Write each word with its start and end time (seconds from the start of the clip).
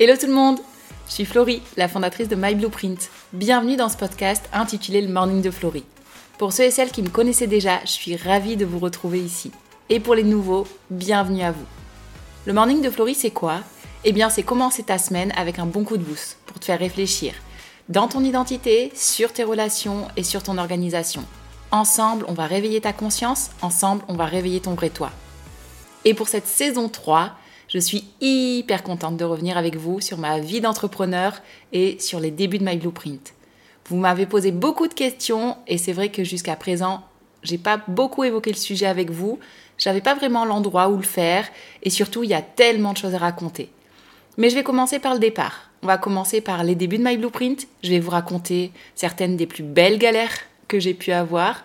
Hello 0.00 0.16
tout 0.16 0.26
le 0.28 0.32
monde 0.32 0.60
Je 1.08 1.14
suis 1.14 1.24
Florie, 1.24 1.60
la 1.76 1.88
fondatrice 1.88 2.28
de 2.28 2.36
My 2.36 2.54
Blueprint. 2.54 3.10
Bienvenue 3.32 3.74
dans 3.74 3.88
ce 3.88 3.96
podcast 3.96 4.48
intitulé 4.52 5.00
Le 5.00 5.12
Morning 5.12 5.42
de 5.42 5.50
Florie. 5.50 5.84
Pour 6.38 6.52
ceux 6.52 6.62
et 6.62 6.70
celles 6.70 6.92
qui 6.92 7.02
me 7.02 7.08
connaissaient 7.08 7.48
déjà, 7.48 7.80
je 7.80 7.90
suis 7.90 8.14
ravie 8.14 8.56
de 8.56 8.64
vous 8.64 8.78
retrouver 8.78 9.18
ici. 9.18 9.50
Et 9.88 9.98
pour 9.98 10.14
les 10.14 10.22
nouveaux, 10.22 10.68
bienvenue 10.88 11.42
à 11.42 11.50
vous. 11.50 11.66
Le 12.46 12.52
Morning 12.52 12.80
de 12.80 12.90
Florie, 12.90 13.16
c'est 13.16 13.32
quoi? 13.32 13.56
Eh 14.04 14.12
bien, 14.12 14.30
c'est 14.30 14.44
commencer 14.44 14.84
ta 14.84 14.98
semaine 14.98 15.32
avec 15.36 15.58
un 15.58 15.66
bon 15.66 15.82
coup 15.82 15.96
de 15.96 16.04
boost 16.04 16.38
pour 16.46 16.60
te 16.60 16.66
faire 16.66 16.78
réfléchir 16.78 17.34
dans 17.88 18.06
ton 18.06 18.22
identité, 18.22 18.92
sur 18.94 19.32
tes 19.32 19.42
relations 19.42 20.06
et 20.16 20.22
sur 20.22 20.44
ton 20.44 20.58
organisation. 20.58 21.24
Ensemble, 21.72 22.24
on 22.28 22.34
va 22.34 22.46
réveiller 22.46 22.80
ta 22.80 22.92
conscience, 22.92 23.50
ensemble, 23.62 24.04
on 24.06 24.14
va 24.14 24.26
réveiller 24.26 24.60
ton 24.60 24.74
vrai 24.74 24.90
toi. 24.90 25.10
Et 26.04 26.14
pour 26.14 26.28
cette 26.28 26.46
saison 26.46 26.88
3, 26.88 27.32
je 27.68 27.78
suis 27.78 28.04
hyper 28.20 28.82
contente 28.82 29.16
de 29.16 29.24
revenir 29.24 29.58
avec 29.58 29.76
vous 29.76 30.00
sur 30.00 30.18
ma 30.18 30.40
vie 30.40 30.60
d'entrepreneur 30.60 31.40
et 31.72 31.98
sur 32.00 32.18
les 32.18 32.30
débuts 32.30 32.58
de 32.58 32.64
My 32.64 32.76
Blueprint. 32.76 33.34
Vous 33.86 33.96
m'avez 33.96 34.26
posé 34.26 34.52
beaucoup 34.52 34.88
de 34.88 34.94
questions 34.94 35.56
et 35.66 35.78
c'est 35.78 35.92
vrai 35.92 36.10
que 36.10 36.24
jusqu'à 36.24 36.56
présent, 36.56 37.04
j'ai 37.42 37.58
pas 37.58 37.80
beaucoup 37.86 38.24
évoqué 38.24 38.50
le 38.50 38.56
sujet 38.56 38.86
avec 38.86 39.10
vous. 39.10 39.38
J'avais 39.76 40.00
pas 40.00 40.14
vraiment 40.14 40.44
l'endroit 40.44 40.88
où 40.88 40.96
le 40.96 41.02
faire 41.02 41.46
et 41.82 41.90
surtout, 41.90 42.24
il 42.24 42.30
y 42.30 42.34
a 42.34 42.42
tellement 42.42 42.92
de 42.92 42.98
choses 42.98 43.14
à 43.14 43.18
raconter. 43.18 43.70
Mais 44.38 44.50
je 44.50 44.54
vais 44.54 44.62
commencer 44.62 44.98
par 44.98 45.14
le 45.14 45.20
départ. 45.20 45.70
On 45.82 45.86
va 45.86 45.98
commencer 45.98 46.40
par 46.40 46.64
les 46.64 46.74
débuts 46.74 46.98
de 46.98 47.04
My 47.04 47.16
Blueprint. 47.16 47.66
Je 47.82 47.90
vais 47.90 48.00
vous 48.00 48.10
raconter 48.10 48.72
certaines 48.94 49.36
des 49.36 49.46
plus 49.46 49.62
belles 49.62 49.98
galères 49.98 50.38
que 50.68 50.80
j'ai 50.80 50.94
pu 50.94 51.12
avoir. 51.12 51.64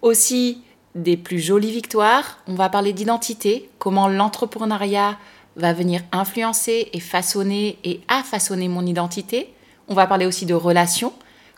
Aussi 0.00 0.62
des 0.94 1.16
plus 1.16 1.38
jolies 1.38 1.72
victoires. 1.72 2.38
On 2.46 2.54
va 2.54 2.68
parler 2.68 2.92
d'identité, 2.92 3.70
comment 3.78 4.08
l'entrepreneuriat 4.08 5.18
va 5.56 5.72
venir 5.72 6.02
influencer 6.12 6.88
et 6.92 7.00
façonner 7.00 7.78
et 7.84 8.00
a 8.08 8.22
façonné 8.22 8.68
mon 8.68 8.86
identité. 8.86 9.52
On 9.88 9.94
va 9.94 10.06
parler 10.06 10.26
aussi 10.26 10.46
de 10.46 10.54
relations. 10.54 11.12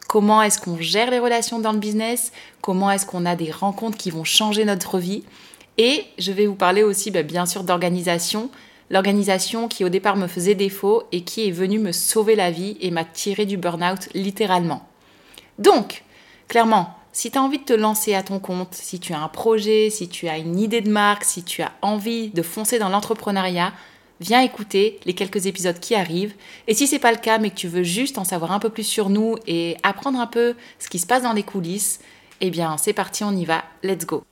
Comment 0.08 0.42
est-ce 0.42 0.60
qu'on 0.60 0.80
gère 0.80 1.10
les 1.10 1.18
relations 1.18 1.58
dans 1.58 1.72
le 1.72 1.78
business? 1.78 2.32
Comment 2.60 2.90
est-ce 2.90 3.06
qu'on 3.06 3.26
a 3.26 3.36
des 3.36 3.50
rencontres 3.50 3.96
qui 3.96 4.10
vont 4.10 4.24
changer 4.24 4.64
notre 4.64 4.98
vie? 4.98 5.24
Et 5.78 6.04
je 6.18 6.32
vais 6.32 6.46
vous 6.46 6.54
parler 6.54 6.82
aussi 6.82 7.10
bah, 7.10 7.22
bien 7.22 7.46
sûr 7.46 7.64
d'organisation. 7.64 8.50
L'organisation 8.90 9.66
qui 9.66 9.84
au 9.84 9.88
départ 9.88 10.16
me 10.16 10.26
faisait 10.26 10.54
défaut 10.54 11.04
et 11.10 11.22
qui 11.22 11.48
est 11.48 11.52
venue 11.52 11.78
me 11.78 11.92
sauver 11.92 12.36
la 12.36 12.50
vie 12.50 12.76
et 12.80 12.90
m'a 12.90 13.04
tiré 13.04 13.46
du 13.46 13.56
burn-out 13.56 14.08
littéralement. 14.14 14.86
Donc, 15.58 16.04
clairement, 16.48 16.94
si 17.14 17.30
tu 17.30 17.38
as 17.38 17.42
envie 17.42 17.60
de 17.60 17.64
te 17.64 17.72
lancer 17.72 18.12
à 18.14 18.24
ton 18.24 18.40
compte, 18.40 18.74
si 18.74 18.98
tu 18.98 19.14
as 19.14 19.20
un 19.20 19.28
projet, 19.28 19.88
si 19.88 20.08
tu 20.08 20.28
as 20.28 20.36
une 20.36 20.58
idée 20.58 20.80
de 20.80 20.90
marque, 20.90 21.24
si 21.24 21.44
tu 21.44 21.62
as 21.62 21.72
envie 21.80 22.30
de 22.30 22.42
foncer 22.42 22.80
dans 22.80 22.88
l'entrepreneuriat, 22.88 23.72
viens 24.20 24.40
écouter 24.40 24.98
les 25.04 25.14
quelques 25.14 25.46
épisodes 25.46 25.78
qui 25.78 25.94
arrivent. 25.94 26.34
Et 26.66 26.74
si 26.74 26.88
c'est 26.88 26.98
pas 26.98 27.12
le 27.12 27.18
cas, 27.18 27.38
mais 27.38 27.50
que 27.50 27.54
tu 27.54 27.68
veux 27.68 27.84
juste 27.84 28.18
en 28.18 28.24
savoir 28.24 28.50
un 28.50 28.58
peu 28.58 28.68
plus 28.68 28.82
sur 28.82 29.10
nous 29.10 29.36
et 29.46 29.76
apprendre 29.84 30.18
un 30.18 30.26
peu 30.26 30.56
ce 30.80 30.88
qui 30.88 30.98
se 30.98 31.06
passe 31.06 31.22
dans 31.22 31.32
les 31.32 31.44
coulisses, 31.44 32.00
eh 32.40 32.50
bien 32.50 32.76
c'est 32.78 32.92
parti, 32.92 33.22
on 33.22 33.32
y 33.32 33.44
va, 33.44 33.62
let's 33.84 34.06
go. 34.06 34.24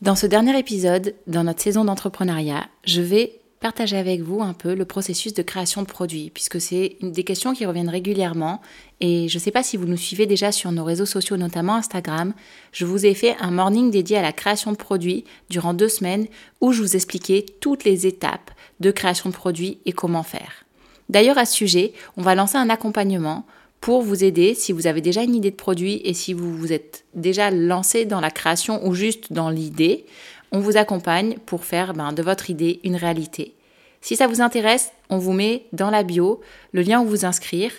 Dans 0.00 0.14
ce 0.14 0.26
dernier 0.26 0.56
épisode, 0.56 1.16
dans 1.26 1.42
notre 1.42 1.60
saison 1.60 1.84
d'entrepreneuriat, 1.84 2.68
je 2.84 3.00
vais 3.00 3.40
partager 3.60 3.96
avec 3.96 4.20
vous 4.20 4.42
un 4.42 4.52
peu 4.52 4.74
le 4.74 4.84
processus 4.84 5.34
de 5.34 5.42
création 5.42 5.82
de 5.82 5.86
produits, 5.86 6.30
puisque 6.32 6.60
c'est 6.60 6.96
une 7.00 7.12
des 7.12 7.24
questions 7.24 7.54
qui 7.54 7.66
reviennent 7.66 7.88
régulièrement. 7.88 8.60
Et 9.00 9.28
je 9.28 9.36
ne 9.36 9.40
sais 9.40 9.50
pas 9.50 9.62
si 9.62 9.76
vous 9.76 9.86
nous 9.86 9.96
suivez 9.96 10.26
déjà 10.26 10.52
sur 10.52 10.70
nos 10.72 10.84
réseaux 10.84 11.06
sociaux, 11.06 11.36
notamment 11.36 11.74
Instagram. 11.74 12.34
Je 12.72 12.84
vous 12.84 13.04
ai 13.06 13.14
fait 13.14 13.36
un 13.40 13.50
morning 13.50 13.90
dédié 13.90 14.16
à 14.16 14.22
la 14.22 14.32
création 14.32 14.72
de 14.72 14.76
produits 14.76 15.24
durant 15.50 15.74
deux 15.74 15.88
semaines 15.88 16.26
où 16.60 16.72
je 16.72 16.82
vous 16.82 16.96
expliquais 16.96 17.44
toutes 17.60 17.84
les 17.84 18.06
étapes 18.06 18.50
de 18.80 18.90
création 18.90 19.30
de 19.30 19.34
produits 19.34 19.78
et 19.86 19.92
comment 19.92 20.22
faire. 20.22 20.64
D'ailleurs, 21.08 21.38
à 21.38 21.46
ce 21.46 21.54
sujet, 21.54 21.94
on 22.16 22.22
va 22.22 22.34
lancer 22.34 22.58
un 22.58 22.70
accompagnement 22.70 23.46
pour 23.80 24.02
vous 24.02 24.24
aider 24.24 24.54
si 24.54 24.72
vous 24.72 24.86
avez 24.86 25.00
déjà 25.00 25.22
une 25.22 25.34
idée 25.34 25.50
de 25.50 25.56
produit 25.56 26.00
et 26.04 26.12
si 26.12 26.32
vous 26.32 26.56
vous 26.56 26.72
êtes 26.72 27.04
déjà 27.14 27.50
lancé 27.50 28.04
dans 28.04 28.20
la 28.20 28.30
création 28.30 28.86
ou 28.86 28.94
juste 28.94 29.32
dans 29.32 29.50
l'idée. 29.50 30.04
On 30.52 30.60
vous 30.60 30.76
accompagne 30.76 31.36
pour 31.46 31.64
faire 31.64 31.94
ben, 31.94 32.12
de 32.12 32.22
votre 32.22 32.50
idée 32.50 32.80
une 32.84 32.96
réalité. 32.96 33.54
Si 34.00 34.16
ça 34.16 34.26
vous 34.26 34.40
intéresse, 34.40 34.92
on 35.10 35.18
vous 35.18 35.32
met 35.32 35.66
dans 35.72 35.90
la 35.90 36.02
bio 36.02 36.40
le 36.72 36.82
lien 36.82 37.00
où 37.00 37.06
vous 37.06 37.24
inscrire 37.24 37.72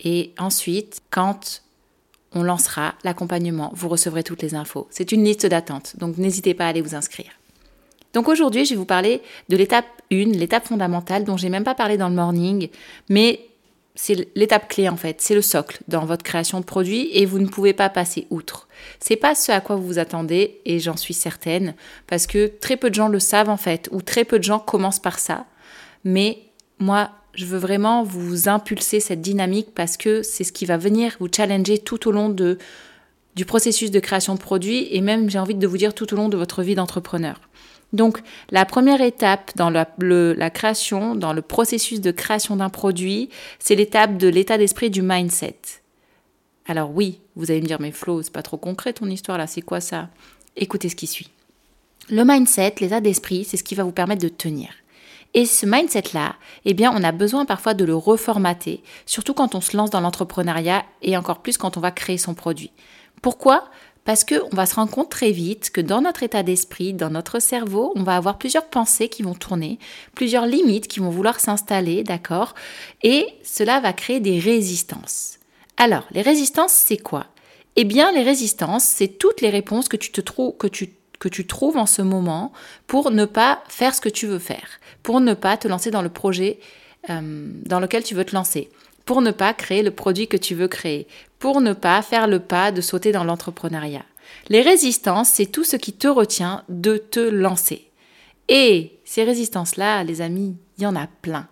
et 0.00 0.32
ensuite, 0.38 1.00
quand 1.10 1.62
on 2.32 2.42
lancera 2.42 2.94
l'accompagnement, 3.04 3.70
vous 3.74 3.88
recevrez 3.88 4.22
toutes 4.22 4.42
les 4.42 4.54
infos. 4.54 4.86
C'est 4.90 5.12
une 5.12 5.24
liste 5.24 5.46
d'attente, 5.46 5.96
donc 5.98 6.18
n'hésitez 6.18 6.54
pas 6.54 6.66
à 6.66 6.68
aller 6.68 6.80
vous 6.80 6.94
inscrire. 6.94 7.30
Donc 8.12 8.28
aujourd'hui, 8.28 8.64
je 8.64 8.70
vais 8.70 8.76
vous 8.76 8.84
parler 8.84 9.22
de 9.48 9.56
l'étape 9.56 9.86
1, 10.12 10.32
l'étape 10.32 10.66
fondamentale 10.66 11.24
dont 11.24 11.36
j'ai 11.36 11.48
même 11.48 11.64
pas 11.64 11.74
parlé 11.74 11.96
dans 11.96 12.08
le 12.08 12.14
morning, 12.14 12.68
mais 13.08 13.40
c'est 13.94 14.28
l'étape 14.34 14.68
clé 14.68 14.88
en 14.88 14.96
fait, 14.96 15.20
c'est 15.20 15.34
le 15.34 15.42
socle 15.42 15.78
dans 15.86 16.04
votre 16.04 16.24
création 16.24 16.58
de 16.58 16.64
produit 16.64 17.08
et 17.12 17.26
vous 17.26 17.38
ne 17.38 17.46
pouvez 17.46 17.72
pas 17.72 17.88
passer 17.88 18.26
outre. 18.30 18.66
C'est 18.98 19.16
pas 19.16 19.34
ce 19.34 19.52
à 19.52 19.60
quoi 19.60 19.76
vous 19.76 19.86
vous 19.86 19.98
attendez 19.98 20.60
et 20.64 20.80
j'en 20.80 20.96
suis 20.96 21.14
certaine 21.14 21.74
parce 22.08 22.26
que 22.26 22.46
très 22.46 22.76
peu 22.76 22.90
de 22.90 22.94
gens 22.94 23.08
le 23.08 23.20
savent 23.20 23.50
en 23.50 23.56
fait 23.56 23.88
ou 23.92 24.02
très 24.02 24.24
peu 24.24 24.38
de 24.38 24.44
gens 24.44 24.58
commencent 24.58 25.00
par 25.00 25.20
ça. 25.20 25.46
Mais 26.02 26.38
moi, 26.80 27.10
je 27.34 27.46
veux 27.46 27.58
vraiment 27.58 28.02
vous 28.02 28.48
impulser 28.48 28.98
cette 28.98 29.20
dynamique 29.20 29.68
parce 29.74 29.96
que 29.96 30.22
c'est 30.22 30.44
ce 30.44 30.52
qui 30.52 30.66
va 30.66 30.76
venir 30.76 31.16
vous 31.20 31.28
challenger 31.34 31.78
tout 31.78 32.08
au 32.08 32.12
long 32.12 32.28
de 32.28 32.58
du 33.36 33.44
processus 33.44 33.90
de 33.90 33.98
création 33.98 34.34
de 34.34 34.40
produit 34.40 34.88
et 34.92 35.00
même 35.00 35.28
j'ai 35.28 35.40
envie 35.40 35.56
de 35.56 35.66
vous 35.66 35.76
dire 35.76 35.94
tout 35.94 36.12
au 36.12 36.16
long 36.16 36.28
de 36.28 36.36
votre 36.36 36.62
vie 36.62 36.76
d'entrepreneur. 36.76 37.40
Donc, 37.94 38.18
la 38.50 38.64
première 38.64 39.00
étape 39.00 39.52
dans 39.54 39.70
la, 39.70 39.86
création, 40.50 41.14
dans 41.14 41.32
le 41.32 41.42
processus 41.42 42.00
de 42.00 42.10
création 42.10 42.56
d'un 42.56 42.68
produit, 42.68 43.30
c'est 43.60 43.76
l'étape 43.76 44.18
de 44.18 44.26
l'état 44.26 44.58
d'esprit 44.58 44.90
du 44.90 45.00
mindset. 45.00 45.56
Alors 46.66 46.90
oui, 46.90 47.20
vous 47.36 47.52
allez 47.52 47.60
me 47.60 47.66
dire, 47.66 47.80
mais 47.80 47.92
Flo, 47.92 48.20
c'est 48.22 48.32
pas 48.32 48.42
trop 48.42 48.56
concret 48.56 48.92
ton 48.92 49.06
histoire 49.06 49.38
là, 49.38 49.46
c'est 49.46 49.62
quoi 49.62 49.80
ça? 49.80 50.08
Écoutez 50.56 50.88
ce 50.88 50.96
qui 50.96 51.06
suit. 51.06 51.30
Le 52.10 52.24
mindset, 52.24 52.74
l'état 52.80 53.00
d'esprit, 53.00 53.44
c'est 53.44 53.56
ce 53.56 53.64
qui 53.64 53.76
va 53.76 53.84
vous 53.84 53.92
permettre 53.92 54.22
de 54.22 54.28
tenir. 54.28 54.70
Et 55.32 55.46
ce 55.46 55.64
mindset-là, 55.64 56.34
eh 56.64 56.74
bien, 56.74 56.92
on 56.92 57.04
a 57.04 57.12
besoin 57.12 57.44
parfois 57.44 57.74
de 57.74 57.84
le 57.84 57.94
reformater, 57.94 58.82
surtout 59.06 59.34
quand 59.34 59.54
on 59.54 59.60
se 59.60 59.76
lance 59.76 59.90
dans 59.90 60.00
l'entrepreneuriat 60.00 60.84
et 61.02 61.16
encore 61.16 61.42
plus 61.42 61.58
quand 61.58 61.76
on 61.76 61.80
va 61.80 61.92
créer 61.92 62.18
son 62.18 62.34
produit. 62.34 62.72
Pourquoi? 63.22 63.68
Parce 64.04 64.24
qu'on 64.24 64.54
va 64.54 64.66
se 64.66 64.74
rendre 64.74 64.90
compte 64.90 65.10
très 65.10 65.30
vite 65.30 65.70
que 65.70 65.80
dans 65.80 66.02
notre 66.02 66.22
état 66.22 66.42
d'esprit, 66.42 66.92
dans 66.92 67.10
notre 67.10 67.38
cerveau, 67.38 67.92
on 67.96 68.02
va 68.02 68.16
avoir 68.16 68.38
plusieurs 68.38 68.66
pensées 68.66 69.08
qui 69.08 69.22
vont 69.22 69.34
tourner, 69.34 69.78
plusieurs 70.14 70.46
limites 70.46 70.88
qui 70.88 71.00
vont 71.00 71.10
vouloir 71.10 71.40
s'installer, 71.40 72.04
d'accord? 72.04 72.54
Et 73.02 73.26
cela 73.42 73.80
va 73.80 73.92
créer 73.92 74.20
des 74.20 74.38
résistances. 74.38 75.38
Alors, 75.76 76.06
les 76.12 76.22
résistances, 76.22 76.72
c'est 76.72 76.98
quoi? 76.98 77.26
Eh 77.76 77.84
bien, 77.84 78.12
les 78.12 78.22
résistances, 78.22 78.84
c'est 78.84 79.18
toutes 79.18 79.40
les 79.40 79.50
réponses 79.50 79.88
que 79.88 79.96
tu, 79.96 81.46
trouves 81.46 81.76
en 81.76 81.86
ce 81.86 82.02
moment 82.02 82.52
pour 82.86 83.10
ne 83.10 83.24
pas 83.24 83.62
faire 83.68 83.94
ce 83.94 84.00
que 84.00 84.10
tu 84.10 84.26
veux 84.26 84.38
faire, 84.38 84.68
pour 85.02 85.20
ne 85.20 85.34
pas 85.34 85.56
te 85.56 85.66
lancer 85.66 85.90
dans 85.90 86.02
le 86.02 86.10
projet 86.10 86.60
euh, 87.10 87.48
dans 87.64 87.80
lequel 87.80 88.04
tu 88.04 88.14
veux 88.14 88.24
te 88.24 88.34
lancer 88.34 88.68
pour 89.04 89.20
ne 89.20 89.30
pas 89.30 89.52
créer 89.52 89.82
le 89.82 89.90
produit 89.90 90.28
que 90.28 90.36
tu 90.36 90.54
veux 90.54 90.68
créer, 90.68 91.06
pour 91.44 91.60
ne 91.60 91.74
pas 91.74 92.00
faire 92.00 92.26
le 92.26 92.40
pas 92.40 92.72
de 92.72 92.80
sauter 92.80 93.12
dans 93.12 93.22
l'entrepreneuriat. 93.22 94.06
Les 94.48 94.62
résistances, 94.62 95.28
c'est 95.28 95.44
tout 95.44 95.62
ce 95.62 95.76
qui 95.76 95.92
te 95.92 96.08
retient 96.08 96.64
de 96.70 96.96
te 96.96 97.20
lancer. 97.20 97.90
Et 98.48 98.92
ces 99.04 99.24
résistances-là, 99.24 100.04
les 100.04 100.22
amis, 100.22 100.56
il 100.78 100.84
y 100.84 100.86
en 100.86 100.96
a 100.96 101.06
plein. 101.20 101.46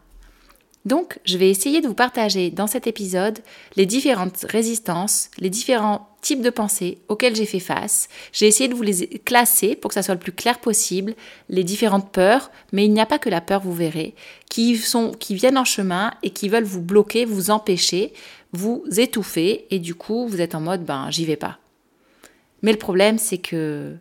Donc, 0.87 1.19
je 1.27 1.37
vais 1.37 1.51
essayer 1.51 1.83
de 1.83 1.89
vous 1.89 1.95
partager 1.95 2.51
dans 2.51 2.67
cet 2.67 2.87
épisode 2.87 3.41
les 3.77 3.85
différentes 3.85 4.47
résistances, 4.49 5.31
les 5.39 5.51
différents 5.51 6.09
types 6.23 6.41
de 6.41 6.51
pensées 6.51 6.99
auxquelles 7.09 7.37
j'ai 7.37 7.45
fait 7.45 7.61
face. 7.61 8.09
J'ai 8.33 8.47
essayé 8.47 8.69
de 8.69 8.75
vous 8.75 8.83
les 8.83 9.07
classer 9.25 9.77
pour 9.77 9.91
que 9.91 9.95
ça 9.95 10.03
soit 10.03 10.15
le 10.15 10.21
plus 10.21 10.33
clair 10.33 10.59
possible, 10.59 11.15
les 11.51 11.65
différentes 11.65 12.11
peurs, 12.11 12.51
mais 12.73 12.87
il 12.87 12.95
n'y 12.95 13.01
a 13.01 13.07
pas 13.07 13.19
que 13.19 13.29
la 13.29 13.43
peur, 13.43 13.61
vous 13.61 13.75
verrez, 13.75 14.15
qui, 14.49 14.81
qui 15.21 15.35
viennent 15.35 15.59
en 15.59 15.65
chemin 15.65 16.15
et 16.23 16.31
qui 16.31 16.49
veulent 16.49 16.65
vous 16.65 16.83
bloquer, 16.83 17.27
vous 17.27 17.51
empêcher, 17.51 18.13
vous 18.53 18.85
étouffer, 18.97 19.67
et 19.71 19.79
du 19.79 19.95
coup, 19.95 20.27
vous 20.27 20.41
êtes 20.41 20.55
en 20.55 20.61
mode, 20.61 20.85
ben, 20.85 21.11
j'y 21.11 21.25
vais 21.25 21.37
pas. 21.37 21.59
Mais 22.63 22.73
le 22.73 22.79
problème, 22.79 23.19
c'est 23.19 23.39
que 23.39 23.97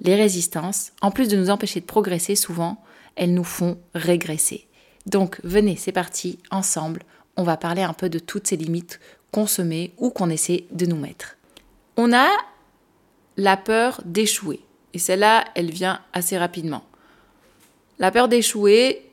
les 0.00 0.14
résistances, 0.14 0.92
en 1.02 1.10
plus 1.10 1.28
de 1.28 1.36
nous 1.36 1.50
empêcher 1.50 1.80
de 1.80 1.86
progresser, 1.86 2.34
souvent, 2.34 2.82
elles 3.16 3.34
nous 3.34 3.44
font 3.44 3.78
régresser. 3.94 4.66
Donc 5.06 5.40
venez, 5.44 5.76
c'est 5.76 5.92
parti, 5.92 6.38
ensemble, 6.50 7.02
on 7.36 7.42
va 7.42 7.56
parler 7.56 7.82
un 7.82 7.92
peu 7.92 8.08
de 8.08 8.18
toutes 8.18 8.46
ces 8.46 8.56
limites 8.56 9.00
qu'on 9.32 9.46
se 9.46 9.62
met 9.62 9.92
ou 9.98 10.10
qu'on 10.10 10.30
essaie 10.30 10.64
de 10.72 10.86
nous 10.86 10.96
mettre. 10.96 11.36
On 11.96 12.12
a 12.12 12.28
la 13.36 13.56
peur 13.56 14.00
d'échouer. 14.04 14.60
Et 14.92 14.98
celle-là, 14.98 15.44
elle 15.54 15.70
vient 15.70 16.00
assez 16.12 16.36
rapidement. 16.36 16.84
La 17.98 18.10
peur 18.10 18.28
d'échouer, 18.28 19.10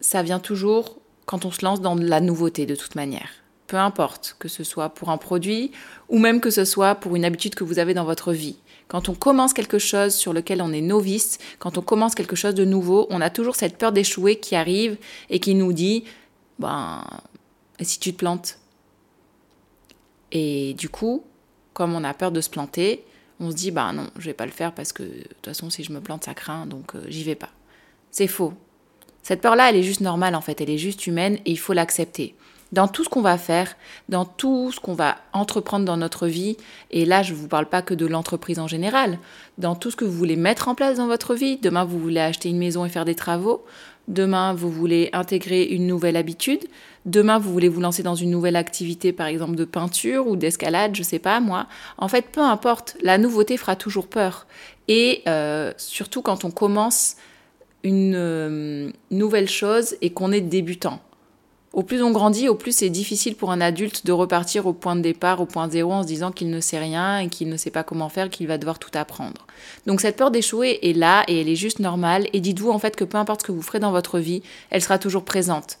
ça 0.00 0.22
vient 0.22 0.38
toujours 0.38 0.98
quand 1.26 1.44
on 1.44 1.50
se 1.50 1.64
lance 1.64 1.80
dans 1.80 1.94
la 1.94 2.20
nouveauté 2.20 2.64
de 2.64 2.74
toute 2.74 2.94
manière. 2.94 3.28
Peu 3.68 3.76
importe, 3.76 4.34
que 4.38 4.48
ce 4.48 4.64
soit 4.64 4.88
pour 4.88 5.10
un 5.10 5.18
produit 5.18 5.72
ou 6.08 6.18
même 6.18 6.40
que 6.40 6.50
ce 6.50 6.64
soit 6.64 6.94
pour 6.94 7.14
une 7.16 7.24
habitude 7.26 7.54
que 7.54 7.64
vous 7.64 7.78
avez 7.78 7.92
dans 7.92 8.06
votre 8.06 8.32
vie. 8.32 8.56
Quand 8.88 9.10
on 9.10 9.14
commence 9.14 9.52
quelque 9.52 9.78
chose 9.78 10.14
sur 10.14 10.32
lequel 10.32 10.62
on 10.62 10.72
est 10.72 10.80
novice, 10.80 11.36
quand 11.58 11.76
on 11.76 11.82
commence 11.82 12.14
quelque 12.14 12.34
chose 12.34 12.54
de 12.54 12.64
nouveau, 12.64 13.06
on 13.10 13.20
a 13.20 13.28
toujours 13.28 13.56
cette 13.56 13.76
peur 13.76 13.92
d'échouer 13.92 14.40
qui 14.40 14.56
arrive 14.56 14.96
et 15.28 15.38
qui 15.38 15.54
nous 15.54 15.74
dit 15.74 16.04
ben 16.58 17.04
Et 17.78 17.84
si 17.84 18.00
tu 18.00 18.12
te 18.12 18.18
plantes? 18.18 18.58
Et 20.32 20.72
du 20.72 20.88
coup, 20.88 21.24
comme 21.74 21.94
on 21.94 22.04
a 22.04 22.14
peur 22.14 22.32
de 22.32 22.40
se 22.40 22.48
planter, 22.48 23.04
on 23.38 23.50
se 23.50 23.56
dit 23.56 23.70
bah 23.70 23.92
non, 23.92 24.08
je 24.18 24.24
vais 24.24 24.34
pas 24.34 24.46
le 24.46 24.52
faire 24.52 24.72
parce 24.72 24.94
que 24.94 25.02
de 25.02 25.22
toute 25.28 25.44
façon 25.44 25.68
si 25.68 25.84
je 25.84 25.92
me 25.92 26.00
plante 26.00 26.24
ça 26.24 26.32
craint 26.32 26.64
donc 26.64 26.94
euh, 26.94 27.04
j'y 27.08 27.22
vais 27.22 27.34
pas. 27.34 27.50
C'est 28.10 28.28
faux. 28.28 28.54
Cette 29.22 29.42
peur-là, 29.42 29.68
elle 29.68 29.76
est 29.76 29.82
juste 29.82 30.00
normale 30.00 30.34
en 30.34 30.40
fait, 30.40 30.58
elle 30.62 30.70
est 30.70 30.78
juste 30.78 31.06
humaine 31.06 31.34
et 31.44 31.50
il 31.50 31.58
faut 31.58 31.74
l'accepter. 31.74 32.34
Dans 32.72 32.86
tout 32.86 33.02
ce 33.02 33.08
qu'on 33.08 33.22
va 33.22 33.38
faire, 33.38 33.76
dans 34.08 34.26
tout 34.26 34.72
ce 34.72 34.80
qu'on 34.80 34.92
va 34.92 35.16
entreprendre 35.32 35.86
dans 35.86 35.96
notre 35.96 36.26
vie, 36.26 36.56
et 36.90 37.06
là 37.06 37.22
je 37.22 37.32
ne 37.32 37.38
vous 37.38 37.48
parle 37.48 37.66
pas 37.66 37.80
que 37.80 37.94
de 37.94 38.04
l'entreprise 38.04 38.58
en 38.58 38.66
général, 38.66 39.18
dans 39.56 39.74
tout 39.74 39.90
ce 39.90 39.96
que 39.96 40.04
vous 40.04 40.12
voulez 40.12 40.36
mettre 40.36 40.68
en 40.68 40.74
place 40.74 40.98
dans 40.98 41.06
votre 41.06 41.34
vie, 41.34 41.56
demain 41.56 41.84
vous 41.84 41.98
voulez 41.98 42.20
acheter 42.20 42.50
une 42.50 42.58
maison 42.58 42.84
et 42.84 42.90
faire 42.90 43.06
des 43.06 43.14
travaux, 43.14 43.64
demain 44.06 44.52
vous 44.52 44.70
voulez 44.70 45.08
intégrer 45.12 45.64
une 45.64 45.86
nouvelle 45.86 46.16
habitude, 46.16 46.60
demain 47.06 47.38
vous 47.38 47.52
voulez 47.52 47.68
vous 47.68 47.80
lancer 47.80 48.02
dans 48.02 48.14
une 48.14 48.30
nouvelle 48.30 48.56
activité 48.56 49.12
par 49.12 49.28
exemple 49.28 49.54
de 49.54 49.64
peinture 49.64 50.26
ou 50.26 50.36
d'escalade, 50.36 50.94
je 50.94 51.02
sais 51.02 51.18
pas 51.18 51.40
moi. 51.40 51.66
En 51.96 52.08
fait, 52.08 52.26
peu 52.26 52.42
importe, 52.42 52.96
la 53.02 53.18
nouveauté 53.18 53.56
fera 53.56 53.76
toujours 53.76 54.08
peur. 54.08 54.46
Et 54.88 55.22
euh, 55.28 55.72
surtout 55.76 56.22
quand 56.22 56.44
on 56.44 56.50
commence 56.50 57.16
une 57.84 58.14
euh, 58.16 58.90
nouvelle 59.10 59.48
chose 59.48 59.96
et 60.00 60.10
qu'on 60.10 60.32
est 60.32 60.40
débutant. 60.40 61.00
Au 61.74 61.82
plus 61.82 62.02
on 62.02 62.10
grandit, 62.10 62.48
au 62.48 62.54
plus 62.54 62.74
c'est 62.74 62.88
difficile 62.88 63.36
pour 63.36 63.50
un 63.50 63.60
adulte 63.60 64.06
de 64.06 64.12
repartir 64.12 64.66
au 64.66 64.72
point 64.72 64.96
de 64.96 65.02
départ, 65.02 65.40
au 65.40 65.46
point 65.46 65.68
zéro, 65.68 65.92
en 65.92 66.02
se 66.02 66.06
disant 66.06 66.32
qu'il 66.32 66.50
ne 66.50 66.60
sait 66.60 66.78
rien 66.78 67.18
et 67.18 67.28
qu'il 67.28 67.48
ne 67.48 67.56
sait 67.56 67.70
pas 67.70 67.84
comment 67.84 68.08
faire, 68.08 68.30
qu'il 68.30 68.46
va 68.46 68.56
devoir 68.56 68.78
tout 68.78 68.90
apprendre. 68.94 69.46
Donc 69.86 70.00
cette 70.00 70.16
peur 70.16 70.30
d'échouer 70.30 70.78
est 70.82 70.94
là 70.94 71.24
et 71.28 71.40
elle 71.40 71.48
est 71.48 71.56
juste 71.56 71.78
normale. 71.78 72.26
Et 72.32 72.40
dites-vous 72.40 72.70
en 72.70 72.78
fait 72.78 72.96
que 72.96 73.04
peu 73.04 73.18
importe 73.18 73.42
ce 73.42 73.46
que 73.46 73.52
vous 73.52 73.62
ferez 73.62 73.80
dans 73.80 73.92
votre 73.92 74.18
vie, 74.18 74.42
elle 74.70 74.82
sera 74.82 74.98
toujours 74.98 75.24
présente. 75.24 75.78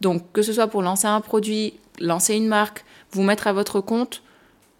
Donc 0.00 0.22
que 0.32 0.42
ce 0.42 0.54
soit 0.54 0.68
pour 0.68 0.82
lancer 0.82 1.06
un 1.06 1.20
produit, 1.20 1.74
lancer 2.00 2.34
une 2.34 2.48
marque, 2.48 2.84
vous 3.12 3.22
mettre 3.22 3.46
à 3.46 3.52
votre 3.52 3.80
compte, 3.80 4.22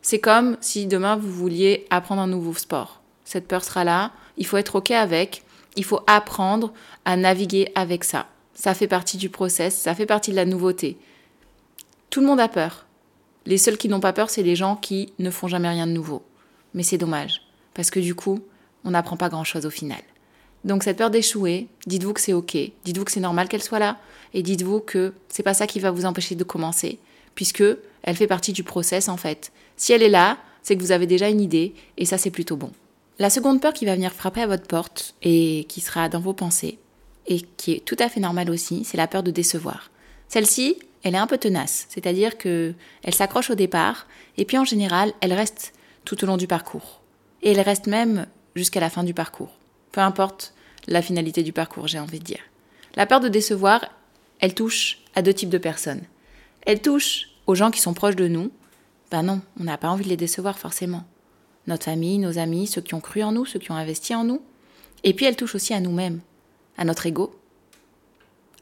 c'est 0.00 0.20
comme 0.20 0.56
si 0.60 0.86
demain 0.86 1.16
vous 1.16 1.30
vouliez 1.30 1.86
apprendre 1.90 2.22
un 2.22 2.26
nouveau 2.26 2.54
sport. 2.54 3.02
Cette 3.24 3.46
peur 3.46 3.62
sera 3.62 3.84
là, 3.84 4.12
il 4.38 4.46
faut 4.46 4.56
être 4.56 4.76
OK 4.76 4.90
avec, 4.90 5.42
il 5.76 5.84
faut 5.84 6.00
apprendre 6.06 6.72
à 7.04 7.16
naviguer 7.16 7.72
avec 7.74 8.04
ça. 8.04 8.26
Ça 8.56 8.72
fait 8.72 8.88
partie 8.88 9.18
du 9.18 9.28
process, 9.28 9.76
ça 9.76 9.94
fait 9.94 10.06
partie 10.06 10.30
de 10.30 10.36
la 10.36 10.46
nouveauté. 10.46 10.96
Tout 12.08 12.20
le 12.20 12.26
monde 12.26 12.40
a 12.40 12.48
peur. 12.48 12.86
Les 13.44 13.58
seuls 13.58 13.76
qui 13.76 13.88
n'ont 13.88 14.00
pas 14.00 14.14
peur, 14.14 14.30
c'est 14.30 14.42
les 14.42 14.56
gens 14.56 14.76
qui 14.76 15.12
ne 15.18 15.30
font 15.30 15.46
jamais 15.46 15.68
rien 15.68 15.86
de 15.86 15.92
nouveau. 15.92 16.22
Mais 16.72 16.82
c'est 16.82 16.96
dommage, 16.96 17.42
parce 17.74 17.90
que 17.90 18.00
du 18.00 18.14
coup, 18.14 18.40
on 18.84 18.92
n'apprend 18.92 19.18
pas 19.18 19.28
grand-chose 19.28 19.66
au 19.66 19.70
final. 19.70 20.00
Donc 20.64 20.84
cette 20.84 20.96
peur 20.96 21.10
d'échouer, 21.10 21.68
dites-vous 21.86 22.14
que 22.14 22.20
c'est 22.20 22.32
ok, 22.32 22.56
dites-vous 22.84 23.04
que 23.04 23.12
c'est 23.12 23.20
normal 23.20 23.46
qu'elle 23.48 23.62
soit 23.62 23.78
là, 23.78 23.98
et 24.32 24.42
dites-vous 24.42 24.80
que 24.80 25.12
c'est 25.28 25.42
pas 25.42 25.54
ça 25.54 25.66
qui 25.66 25.78
va 25.78 25.90
vous 25.90 26.06
empêcher 26.06 26.34
de 26.34 26.42
commencer, 26.42 26.98
puisque 27.34 27.62
elle 28.02 28.16
fait 28.16 28.26
partie 28.26 28.54
du 28.54 28.64
process 28.64 29.10
en 29.10 29.18
fait. 29.18 29.52
Si 29.76 29.92
elle 29.92 30.02
est 30.02 30.08
là, 30.08 30.38
c'est 30.62 30.76
que 30.76 30.82
vous 30.82 30.92
avez 30.92 31.06
déjà 31.06 31.28
une 31.28 31.42
idée, 31.42 31.74
et 31.98 32.06
ça 32.06 32.16
c'est 32.16 32.30
plutôt 32.30 32.56
bon. 32.56 32.72
La 33.18 33.28
seconde 33.28 33.60
peur 33.60 33.74
qui 33.74 33.84
va 33.84 33.94
venir 33.94 34.12
frapper 34.12 34.40
à 34.40 34.46
votre 34.46 34.66
porte 34.66 35.14
et 35.22 35.66
qui 35.68 35.82
sera 35.82 36.08
dans 36.08 36.20
vos 36.20 36.32
pensées, 36.32 36.78
et 37.26 37.40
qui 37.40 37.72
est 37.72 37.84
tout 37.84 37.96
à 37.98 38.08
fait 38.08 38.20
normale 38.20 38.50
aussi, 38.50 38.84
c'est 38.84 38.96
la 38.96 39.08
peur 39.08 39.22
de 39.22 39.30
décevoir. 39.30 39.90
Celle-ci, 40.28 40.76
elle 41.02 41.14
est 41.14 41.18
un 41.18 41.26
peu 41.26 41.38
tenace, 41.38 41.86
c'est-à-dire 41.88 42.38
que 42.38 42.74
elle 43.02 43.14
s'accroche 43.14 43.50
au 43.50 43.54
départ, 43.54 44.06
et 44.36 44.44
puis 44.44 44.58
en 44.58 44.64
général, 44.64 45.12
elle 45.20 45.32
reste 45.32 45.72
tout 46.04 46.22
au 46.22 46.26
long 46.26 46.36
du 46.36 46.46
parcours. 46.46 47.00
Et 47.42 47.52
elle 47.52 47.60
reste 47.60 47.86
même 47.86 48.26
jusqu'à 48.54 48.80
la 48.80 48.90
fin 48.90 49.04
du 49.04 49.14
parcours. 49.14 49.56
Peu 49.92 50.00
importe 50.00 50.54
la 50.88 51.02
finalité 51.02 51.42
du 51.42 51.52
parcours, 51.52 51.88
j'ai 51.88 51.98
envie 51.98 52.18
de 52.18 52.24
dire. 52.24 52.40
La 52.94 53.06
peur 53.06 53.20
de 53.20 53.28
décevoir, 53.28 53.84
elle 54.40 54.54
touche 54.54 54.98
à 55.14 55.22
deux 55.22 55.34
types 55.34 55.50
de 55.50 55.58
personnes. 55.58 56.02
Elle 56.62 56.80
touche 56.80 57.28
aux 57.46 57.54
gens 57.54 57.70
qui 57.70 57.80
sont 57.80 57.94
proches 57.94 58.16
de 58.16 58.28
nous. 58.28 58.50
Ben 59.10 59.22
non, 59.22 59.40
on 59.60 59.64
n'a 59.64 59.78
pas 59.78 59.88
envie 59.88 60.04
de 60.04 60.08
les 60.08 60.16
décevoir 60.16 60.58
forcément 60.58 61.04
notre 61.66 61.84
famille, 61.84 62.18
nos 62.18 62.38
amis, 62.38 62.66
ceux 62.66 62.80
qui 62.80 62.94
ont 62.94 63.00
cru 63.00 63.22
en 63.22 63.32
nous, 63.32 63.44
ceux 63.44 63.58
qui 63.58 63.70
ont 63.70 63.76
investi 63.76 64.14
en 64.14 64.24
nous. 64.24 64.40
Et 65.04 65.14
puis 65.14 65.26
elle 65.26 65.36
touche 65.36 65.54
aussi 65.54 65.74
à 65.74 65.80
nous-mêmes, 65.80 66.20
à 66.76 66.84
notre 66.84 67.06
ego, 67.06 67.34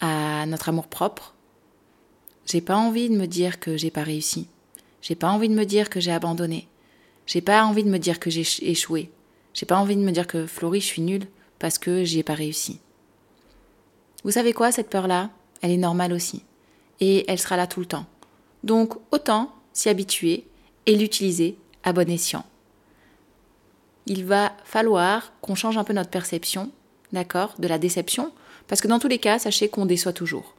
à 0.01 0.47
notre 0.47 0.69
amour 0.69 0.87
propre. 0.87 1.35
J'ai 2.47 2.61
pas 2.61 2.77
envie 2.77 3.09
de 3.09 3.17
me 3.17 3.27
dire 3.27 3.61
que 3.61 3.77
j'ai 3.77 3.91
pas 3.91 4.03
réussi. 4.03 4.49
J'ai 5.03 5.15
pas 5.15 5.29
envie 5.29 5.49
de 5.49 5.55
me 5.55 5.65
dire 5.65 5.91
que 5.91 6.01
j'ai 6.01 6.13
abandonné. 6.13 6.69
J'ai 7.27 7.41
pas 7.41 7.65
envie 7.65 7.85
de 7.85 7.91
me 7.91 7.99
dire 7.99 8.21
que 8.21 8.31
j'ai 8.31 8.45
échoué. 8.71 9.11
J'ai 9.55 9.67
pas 9.67 9.79
envie 9.79 9.97
de 9.97 10.03
me 10.03 10.13
dire 10.13 10.27
que 10.27 10.47
Florie, 10.47 10.81
je 10.81 10.87
suis 10.87 11.03
nulle 11.03 11.27
parce 11.59 11.79
que 11.79 12.05
j'y 12.05 12.19
ai 12.19 12.23
pas 12.23 12.35
réussi. 12.35 12.81
Vous 14.25 14.33
savez 14.33 14.53
quoi, 14.53 14.73
cette 14.73 14.91
peur-là, 14.91 15.31
elle 15.63 15.71
est 15.71 15.77
normale 15.77 16.13
aussi. 16.13 16.43
Et 17.01 17.25
elle 17.31 17.39
sera 17.39 17.57
là 17.57 17.67
tout 17.67 17.81
le 17.81 17.87
temps. 17.87 18.07
Donc 18.63 18.95
autant 19.11 19.55
s'y 19.73 19.89
habituer 19.89 20.47
et 20.87 20.97
l'utiliser 20.97 21.57
à 21.83 21.93
bon 21.93 22.09
escient 22.11 22.45
il 24.07 24.25
va 24.25 24.53
falloir 24.65 25.33
qu'on 25.41 25.55
change 25.55 25.79
un 25.79 25.85
peu 25.85 25.93
notre 25.93 26.11
perception, 26.11 26.71
d'accord, 27.15 27.55
de 27.59 27.67
la 27.67 27.79
déception, 27.79 28.33
parce 28.69 28.81
que 28.81 28.89
dans 28.89 28.99
tous 28.99 29.09
les 29.09 29.19
cas, 29.19 29.39
sachez 29.39 29.69
qu'on 29.69 29.87
déçoit 29.87 30.13
toujours. 30.13 30.55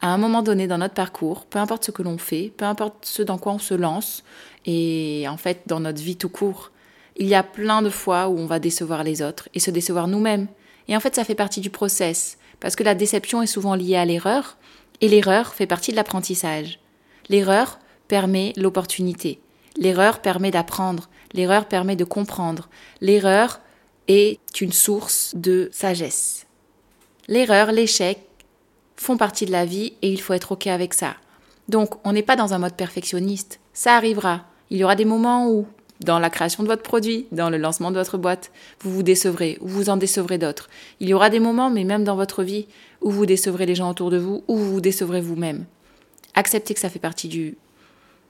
À 0.00 0.08
un 0.08 0.18
moment 0.18 0.42
donné 0.42 0.66
dans 0.66 0.78
notre 0.78 0.94
parcours, 0.94 1.46
peu 1.46 1.58
importe 1.58 1.84
ce 1.84 1.90
que 1.90 2.02
l'on 2.02 2.18
fait, 2.18 2.52
peu 2.56 2.64
importe 2.64 3.06
ce 3.06 3.22
dans 3.22 3.38
quoi 3.38 3.52
on 3.52 3.58
se 3.58 3.74
lance, 3.74 4.24
et 4.66 5.26
en 5.28 5.36
fait 5.36 5.62
dans 5.66 5.80
notre 5.80 6.02
vie 6.02 6.16
tout 6.16 6.28
court, 6.28 6.72
il 7.16 7.28
y 7.28 7.34
a 7.34 7.42
plein 7.42 7.80
de 7.80 7.90
fois 7.90 8.28
où 8.28 8.38
on 8.38 8.46
va 8.46 8.58
décevoir 8.58 9.04
les 9.04 9.22
autres 9.22 9.48
et 9.54 9.60
se 9.60 9.70
décevoir 9.70 10.08
nous-mêmes. 10.08 10.48
Et 10.88 10.96
en 10.96 11.00
fait, 11.00 11.14
ça 11.14 11.24
fait 11.24 11.34
partie 11.34 11.60
du 11.60 11.70
process, 11.70 12.38
parce 12.60 12.76
que 12.76 12.82
la 12.82 12.94
déception 12.94 13.40
est 13.40 13.46
souvent 13.46 13.74
liée 13.74 13.96
à 13.96 14.04
l'erreur, 14.04 14.56
et 15.00 15.08
l'erreur 15.08 15.54
fait 15.54 15.66
partie 15.66 15.90
de 15.90 15.96
l'apprentissage. 15.96 16.80
L'erreur 17.28 17.78
permet 18.08 18.52
l'opportunité. 18.56 19.40
L'erreur 19.76 20.20
permet 20.20 20.50
d'apprendre, 20.50 21.08
l'erreur 21.32 21.66
permet 21.66 21.96
de 21.96 22.04
comprendre, 22.04 22.68
l'erreur 23.00 23.60
est 24.08 24.38
une 24.60 24.72
source 24.72 25.32
de 25.34 25.68
sagesse. 25.72 26.46
L'erreur, 27.28 27.72
l'échec 27.72 28.18
font 28.96 29.16
partie 29.16 29.46
de 29.46 29.52
la 29.52 29.64
vie 29.64 29.94
et 30.02 30.10
il 30.10 30.20
faut 30.20 30.34
être 30.34 30.52
OK 30.52 30.66
avec 30.66 30.94
ça. 30.94 31.14
Donc, 31.68 31.94
on 32.04 32.12
n'est 32.12 32.22
pas 32.22 32.36
dans 32.36 32.52
un 32.52 32.58
mode 32.58 32.74
perfectionniste. 32.74 33.60
Ça 33.72 33.96
arrivera. 33.96 34.42
Il 34.70 34.76
y 34.76 34.84
aura 34.84 34.96
des 34.96 35.04
moments 35.04 35.50
où, 35.50 35.66
dans 36.00 36.18
la 36.18 36.30
création 36.30 36.62
de 36.62 36.68
votre 36.68 36.82
produit, 36.82 37.26
dans 37.32 37.48
le 37.48 37.56
lancement 37.56 37.90
de 37.90 37.96
votre 37.96 38.18
boîte, 38.18 38.50
vous 38.80 38.92
vous 38.92 39.02
décevrez 39.02 39.56
ou 39.60 39.68
vous 39.68 39.88
en 39.88 39.96
décevrez 39.96 40.38
d'autres. 40.38 40.68
Il 41.00 41.08
y 41.08 41.14
aura 41.14 41.30
des 41.30 41.40
moments, 41.40 41.70
mais 41.70 41.84
même 41.84 42.04
dans 42.04 42.16
votre 42.16 42.42
vie, 42.42 42.66
où 43.00 43.10
vous 43.10 43.26
décevrez 43.26 43.66
les 43.66 43.74
gens 43.74 43.90
autour 43.90 44.10
de 44.10 44.18
vous 44.18 44.44
ou 44.48 44.56
vous 44.56 44.72
vous 44.74 44.80
décevrez 44.80 45.20
vous-même. 45.20 45.64
Acceptez 46.34 46.74
que 46.74 46.80
ça 46.80 46.90
fait 46.90 46.98
partie 46.98 47.28
du 47.28 47.56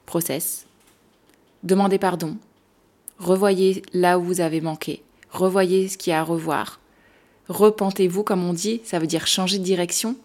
process, 0.05 0.65
Demandez 1.65 1.97
pardon. 1.97 2.37
Revoyez 3.17 3.81
là 3.91 4.19
où 4.19 4.23
vous 4.23 4.39
avez 4.39 4.61
manqué. 4.61 5.01
Revoyez 5.35 5.89
ce 5.89 5.97
qu'il 5.97 6.11
y 6.11 6.13
a 6.13 6.21
à 6.21 6.23
revoir. 6.23 6.79
Repentez-vous, 7.49 8.23
comme 8.23 8.43
on 8.45 8.53
dit, 8.53 8.79
ça 8.85 8.99
veut 8.99 9.07
dire 9.07 9.27
changer 9.27 9.59
de 9.59 9.65
direction. 9.65 10.15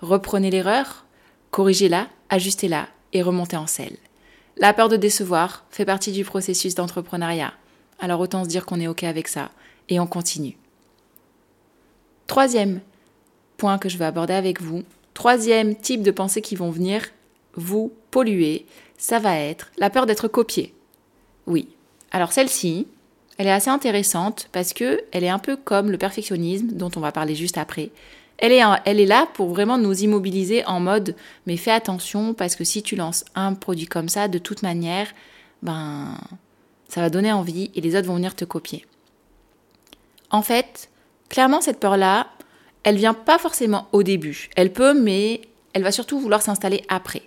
Reprenez 0.00 0.50
l'erreur, 0.50 1.06
corrigez-la, 1.52 2.08
ajustez-la 2.28 2.88
et 3.12 3.22
remontez 3.22 3.56
en 3.56 3.68
selle. 3.68 3.96
La 4.56 4.72
peur 4.72 4.88
de 4.88 4.96
décevoir 4.96 5.64
fait 5.70 5.84
partie 5.84 6.10
du 6.10 6.24
processus 6.24 6.74
d'entrepreneuriat. 6.74 7.52
Alors 8.00 8.18
autant 8.18 8.42
se 8.42 8.48
dire 8.48 8.66
qu'on 8.66 8.80
est 8.80 8.88
OK 8.88 9.04
avec 9.04 9.28
ça 9.28 9.52
et 9.88 10.00
on 10.00 10.08
continue. 10.08 10.58
Troisième 12.26 12.80
point 13.58 13.78
que 13.78 13.88
je 13.88 13.96
vais 13.96 14.06
aborder 14.06 14.34
avec 14.34 14.60
vous, 14.60 14.82
troisième 15.14 15.76
type 15.76 16.02
de 16.02 16.10
pensées 16.10 16.42
qui 16.42 16.56
vont 16.56 16.70
venir 16.70 17.04
vous 17.54 17.92
polluer, 18.10 18.66
ça 18.96 19.20
va 19.20 19.38
être 19.38 19.70
la 19.78 19.88
peur 19.88 20.04
d'être 20.04 20.26
copié. 20.26 20.74
Oui. 21.46 21.68
Alors 22.10 22.32
celle-ci, 22.32 22.88
elle 23.38 23.46
est 23.46 23.52
assez 23.52 23.70
intéressante 23.70 24.48
parce 24.52 24.72
que 24.72 25.00
elle 25.12 25.24
est 25.24 25.28
un 25.28 25.38
peu 25.38 25.56
comme 25.56 25.90
le 25.90 25.98
perfectionnisme 25.98 26.68
dont 26.72 26.90
on 26.96 27.00
va 27.00 27.12
parler 27.12 27.34
juste 27.34 27.56
après. 27.56 27.90
Elle 28.36 28.52
est, 28.52 28.62
elle 28.84 29.00
est 29.00 29.06
là 29.06 29.26
pour 29.34 29.48
vraiment 29.48 29.78
nous 29.78 30.02
immobiliser 30.02 30.64
en 30.66 30.80
mode 30.80 31.16
mais 31.46 31.56
fais 31.56 31.70
attention 31.70 32.34
parce 32.34 32.56
que 32.56 32.64
si 32.64 32.82
tu 32.82 32.96
lances 32.96 33.24
un 33.34 33.54
produit 33.54 33.86
comme 33.86 34.08
ça, 34.08 34.28
de 34.28 34.38
toute 34.38 34.62
manière, 34.62 35.08
ben 35.62 36.16
ça 36.88 37.00
va 37.00 37.10
donner 37.10 37.32
envie 37.32 37.70
et 37.74 37.80
les 37.80 37.96
autres 37.96 38.06
vont 38.06 38.16
venir 38.16 38.34
te 38.34 38.44
copier. 38.44 38.84
En 40.30 40.42
fait, 40.42 40.90
clairement 41.28 41.60
cette 41.60 41.80
peur-là, 41.80 42.26
elle 42.82 42.96
vient 42.96 43.14
pas 43.14 43.38
forcément 43.38 43.86
au 43.92 44.02
début. 44.02 44.50
Elle 44.56 44.72
peut, 44.72 44.94
mais 44.94 45.42
elle 45.74 45.82
va 45.82 45.92
surtout 45.92 46.18
vouloir 46.18 46.42
s'installer 46.42 46.82
après. 46.88 47.22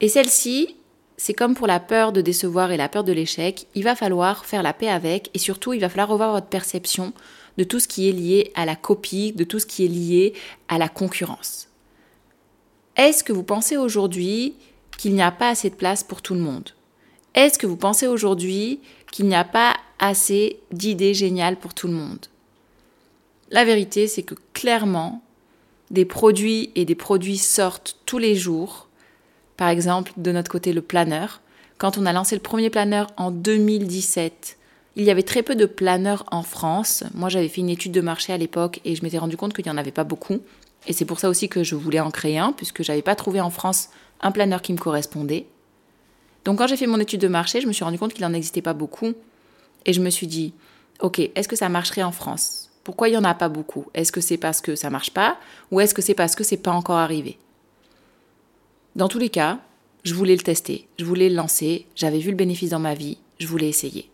Et 0.00 0.08
celle-ci, 0.08 0.76
c'est 1.22 1.34
comme 1.34 1.54
pour 1.54 1.66
la 1.66 1.80
peur 1.80 2.12
de 2.12 2.22
décevoir 2.22 2.72
et 2.72 2.78
la 2.78 2.88
peur 2.88 3.04
de 3.04 3.12
l'échec, 3.12 3.66
il 3.74 3.84
va 3.84 3.94
falloir 3.94 4.46
faire 4.46 4.62
la 4.62 4.72
paix 4.72 4.88
avec 4.88 5.28
et 5.34 5.38
surtout 5.38 5.74
il 5.74 5.80
va 5.82 5.90
falloir 5.90 6.08
revoir 6.08 6.32
votre 6.32 6.46
perception 6.46 7.12
de 7.58 7.64
tout 7.64 7.78
ce 7.78 7.88
qui 7.88 8.08
est 8.08 8.12
lié 8.12 8.50
à 8.54 8.64
la 8.64 8.74
copie, 8.74 9.32
de 9.32 9.44
tout 9.44 9.58
ce 9.58 9.66
qui 9.66 9.84
est 9.84 9.88
lié 9.88 10.32
à 10.68 10.78
la 10.78 10.88
concurrence. 10.88 11.68
Est-ce 12.96 13.22
que 13.22 13.34
vous 13.34 13.42
pensez 13.42 13.76
aujourd'hui 13.76 14.54
qu'il 14.96 15.12
n'y 15.12 15.20
a 15.20 15.30
pas 15.30 15.50
assez 15.50 15.68
de 15.68 15.74
place 15.74 16.02
pour 16.02 16.22
tout 16.22 16.32
le 16.32 16.40
monde? 16.40 16.70
Est-ce 17.34 17.58
que 17.58 17.66
vous 17.66 17.76
pensez 17.76 18.06
aujourd'hui 18.06 18.80
qu'il 19.12 19.26
n'y 19.26 19.34
a 19.34 19.44
pas 19.44 19.76
assez 19.98 20.58
d'idées 20.72 21.12
géniales 21.12 21.58
pour 21.58 21.74
tout 21.74 21.86
le 21.86 21.92
monde? 21.92 22.28
La 23.50 23.66
vérité, 23.66 24.06
c'est 24.06 24.22
que 24.22 24.36
clairement, 24.54 25.22
des 25.90 26.06
produits 26.06 26.70
et 26.76 26.86
des 26.86 26.94
produits 26.94 27.36
sortent 27.36 27.98
tous 28.06 28.16
les 28.16 28.36
jours 28.36 28.86
par 29.60 29.68
exemple, 29.68 30.12
de 30.16 30.32
notre 30.32 30.50
côté, 30.50 30.72
le 30.72 30.80
planeur. 30.80 31.42
Quand 31.76 31.98
on 31.98 32.06
a 32.06 32.14
lancé 32.14 32.34
le 32.34 32.40
premier 32.40 32.70
planeur 32.70 33.08
en 33.18 33.30
2017, 33.30 34.56
il 34.96 35.04
y 35.04 35.10
avait 35.10 35.22
très 35.22 35.42
peu 35.42 35.54
de 35.54 35.66
planeurs 35.66 36.24
en 36.30 36.42
France. 36.42 37.04
Moi, 37.12 37.28
j'avais 37.28 37.48
fait 37.50 37.60
une 37.60 37.68
étude 37.68 37.92
de 37.92 38.00
marché 38.00 38.32
à 38.32 38.38
l'époque 38.38 38.80
et 38.86 38.96
je 38.96 39.02
m'étais 39.02 39.18
rendu 39.18 39.36
compte 39.36 39.52
qu'il 39.52 39.66
n'y 39.66 39.70
en 39.70 39.76
avait 39.76 39.90
pas 39.90 40.02
beaucoup. 40.02 40.38
Et 40.86 40.94
c'est 40.94 41.04
pour 41.04 41.20
ça 41.20 41.28
aussi 41.28 41.50
que 41.50 41.62
je 41.62 41.74
voulais 41.74 42.00
en 42.00 42.10
créer 42.10 42.38
un, 42.38 42.52
puisque 42.52 42.82
j'avais 42.82 43.02
pas 43.02 43.14
trouvé 43.14 43.42
en 43.42 43.50
France 43.50 43.90
un 44.22 44.32
planeur 44.32 44.62
qui 44.62 44.72
me 44.72 44.78
correspondait. 44.78 45.44
Donc 46.46 46.56
quand 46.56 46.66
j'ai 46.66 46.78
fait 46.78 46.86
mon 46.86 46.98
étude 46.98 47.20
de 47.20 47.28
marché, 47.28 47.60
je 47.60 47.66
me 47.66 47.74
suis 47.74 47.84
rendu 47.84 47.98
compte 47.98 48.14
qu'il 48.14 48.24
n'en 48.24 48.32
existait 48.32 48.62
pas 48.62 48.72
beaucoup. 48.72 49.12
Et 49.84 49.92
je 49.92 50.00
me 50.00 50.08
suis 50.08 50.26
dit, 50.26 50.54
ok, 51.00 51.18
est-ce 51.34 51.48
que 51.48 51.56
ça 51.56 51.68
marcherait 51.68 52.02
en 52.02 52.12
France? 52.12 52.70
Pourquoi 52.82 53.08
il 53.08 53.10
n'y 53.10 53.18
en 53.18 53.24
a 53.24 53.34
pas 53.34 53.50
beaucoup? 53.50 53.84
Est-ce 53.92 54.10
que 54.10 54.22
c'est 54.22 54.38
parce 54.38 54.62
que 54.62 54.74
ça 54.74 54.88
marche 54.88 55.10
pas? 55.10 55.36
Ou 55.70 55.80
est-ce 55.80 55.92
que 55.92 56.00
c'est 56.00 56.14
parce 56.14 56.34
que 56.34 56.44
c'est 56.44 56.56
pas 56.56 56.72
encore 56.72 56.96
arrivé? 56.96 57.36
Dans 58.96 59.08
tous 59.08 59.18
les 59.18 59.28
cas, 59.28 59.58
je 60.02 60.14
voulais 60.14 60.36
le 60.36 60.42
tester, 60.42 60.86
je 60.98 61.04
voulais 61.04 61.28
le 61.28 61.36
lancer, 61.36 61.86
j'avais 61.94 62.18
vu 62.18 62.30
le 62.30 62.36
bénéfice 62.36 62.70
dans 62.70 62.78
ma 62.78 62.94
vie, 62.94 63.18
je 63.38 63.46
voulais 63.46 63.68
essayer. 63.68 64.10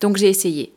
Donc 0.00 0.16
j'ai 0.16 0.28
essayé. 0.28 0.72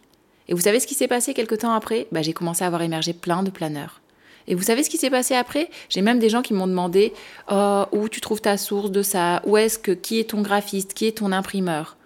Et 0.47 0.53
vous 0.53 0.61
savez 0.61 0.79
ce 0.79 0.87
qui 0.87 0.93
s'est 0.93 1.07
passé 1.07 1.33
quelques 1.33 1.59
temps 1.59 1.73
après? 1.73 2.07
Bah, 2.11 2.21
J'ai 2.21 2.33
commencé 2.33 2.63
à 2.63 2.67
avoir 2.67 2.81
émergé 2.81 3.13
plein 3.13 3.43
de 3.43 3.49
planeurs. 3.49 4.01
Et 4.47 4.53
vous 4.53 4.61
savez 4.61 4.83
ce 4.83 4.89
qui 4.91 4.97
s'est 4.97 5.09
passé 5.09 5.33
après? 5.33 5.69
J'ai 5.89 6.01
même 6.01 6.19
des 6.19 6.29
gens 6.29 6.43
qui 6.43 6.53
m'ont 6.53 6.67
demandé 6.67 7.13
oh, 7.51 7.85
où 7.91 8.09
tu 8.09 8.21
trouves 8.21 8.41
ta 8.41 8.57
source 8.57 8.91
de 8.91 9.01
ça? 9.01 9.41
Où 9.45 9.57
est-ce 9.57 9.79
que 9.79 9.91
qui 9.91 10.19
est 10.19 10.29
ton 10.29 10.41
graphiste? 10.41 10.93
Qui 10.93 11.07
est 11.07 11.17
ton 11.17 11.31
imprimeur? 11.31 11.97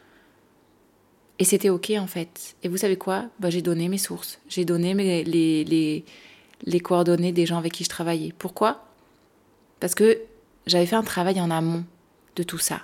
Et 1.37 1.43
c'était 1.43 1.69
ok 1.69 1.91
en 1.97 2.07
fait. 2.07 2.55
Et 2.63 2.69
vous 2.69 2.77
savez 2.77 2.95
quoi? 2.95 3.25
Bah, 3.39 3.49
J'ai 3.49 3.61
donné 3.61 3.89
mes 3.89 3.97
sources. 3.97 4.39
J'ai 4.47 4.63
donné 4.63 4.93
les, 4.93 5.23
les, 5.25 6.05
les 6.63 6.79
coordonnées 6.79 7.33
des 7.33 7.45
gens 7.45 7.57
avec 7.57 7.73
qui 7.73 7.83
je 7.83 7.89
travaillais. 7.89 8.33
Pourquoi? 8.37 8.85
Parce 9.81 9.95
que 9.95 10.19
j'avais 10.69 10.85
fait 10.85 10.95
un 10.95 11.03
travail 11.03 11.39
en 11.41 11.51
amont 11.51 11.83
de 12.35 12.43
tout 12.43 12.57
ça. 12.57 12.81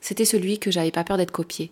C'était 0.00 0.24
celui 0.24 0.58
que 0.58 0.70
j'avais 0.70 0.90
pas 0.90 1.04
peur 1.04 1.16
d'être 1.16 1.30
copié. 1.30 1.70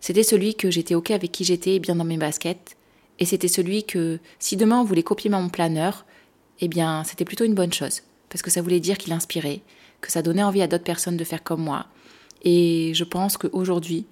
C'était 0.00 0.22
celui 0.22 0.54
que 0.54 0.70
j'étais 0.70 0.94
ok 0.94 1.10
avec 1.10 1.32
qui 1.32 1.44
j'étais 1.44 1.78
bien 1.78 1.94
dans 1.94 2.04
mes 2.04 2.18
baskets. 2.18 2.76
Et 3.18 3.24
c'était 3.24 3.48
celui 3.48 3.84
que 3.84 4.18
si 4.38 4.56
demain 4.56 4.80
on 4.80 4.84
voulait 4.84 5.02
copier 5.02 5.30
mon 5.30 5.48
planeur, 5.48 6.04
eh 6.60 6.68
bien, 6.68 7.04
c'était 7.04 7.24
plutôt 7.24 7.44
une 7.44 7.54
bonne 7.54 7.72
chose, 7.72 8.02
parce 8.28 8.42
que 8.42 8.50
ça 8.50 8.62
voulait 8.62 8.80
dire 8.80 8.98
qu'il 8.98 9.12
inspirait, 9.12 9.60
que 10.00 10.10
ça 10.10 10.22
donnait 10.22 10.42
envie 10.42 10.62
à 10.62 10.66
d'autres 10.66 10.84
personnes 10.84 11.16
de 11.16 11.24
faire 11.24 11.42
comme 11.42 11.62
moi. 11.62 11.86
Et 12.42 12.92
je 12.94 13.04
pense 13.04 13.36
qu'aujourd'hui, 13.36 14.06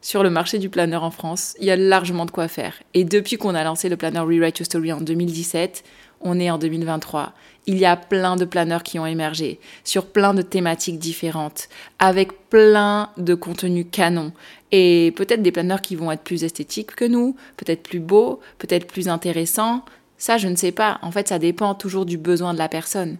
sur 0.00 0.22
le 0.22 0.30
marché 0.30 0.58
du 0.58 0.68
planeur 0.68 1.02
en 1.02 1.10
France, 1.10 1.56
il 1.60 1.66
y 1.66 1.70
a 1.70 1.76
largement 1.76 2.26
de 2.26 2.30
quoi 2.30 2.46
faire. 2.46 2.74
Et 2.92 3.04
depuis 3.04 3.38
qu'on 3.38 3.54
a 3.54 3.64
lancé 3.64 3.88
le 3.88 3.96
planeur 3.96 4.26
Rewrite 4.26 4.58
Your 4.58 4.66
Story 4.66 4.92
en 4.92 5.00
2017, 5.00 5.82
on 6.20 6.38
est 6.40 6.50
en 6.50 6.58
2023. 6.58 7.32
Il 7.66 7.78
y 7.78 7.86
a 7.86 7.96
plein 7.96 8.36
de 8.36 8.44
planeurs 8.44 8.82
qui 8.82 8.98
ont 8.98 9.06
émergé 9.06 9.58
sur 9.84 10.06
plein 10.06 10.34
de 10.34 10.42
thématiques 10.42 10.98
différentes, 10.98 11.68
avec 11.98 12.48
plein 12.50 13.10
de 13.16 13.34
contenus 13.34 13.86
canons. 13.90 14.32
Et 14.72 15.12
peut-être 15.16 15.42
des 15.42 15.52
planeurs 15.52 15.80
qui 15.80 15.96
vont 15.96 16.10
être 16.10 16.22
plus 16.22 16.44
esthétiques 16.44 16.94
que 16.94 17.04
nous, 17.04 17.36
peut-être 17.56 17.82
plus 17.82 18.00
beaux, 18.00 18.40
peut-être 18.58 18.86
plus 18.86 19.08
intéressants. 19.08 19.84
Ça, 20.18 20.36
je 20.36 20.48
ne 20.48 20.56
sais 20.56 20.72
pas. 20.72 20.98
En 21.02 21.10
fait, 21.10 21.28
ça 21.28 21.38
dépend 21.38 21.74
toujours 21.74 22.06
du 22.06 22.18
besoin 22.18 22.52
de 22.52 22.58
la 22.58 22.68
personne. 22.68 23.16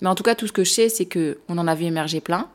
Mais 0.00 0.08
en 0.08 0.14
tout 0.14 0.22
cas, 0.22 0.34
tout 0.34 0.46
ce 0.46 0.52
que 0.52 0.64
je 0.64 0.70
sais, 0.70 0.88
c'est 0.88 1.06
que 1.06 1.38
on 1.48 1.58
en 1.58 1.66
a 1.66 1.74
vu 1.74 1.84
émerger 1.84 2.20
plein. 2.20 2.48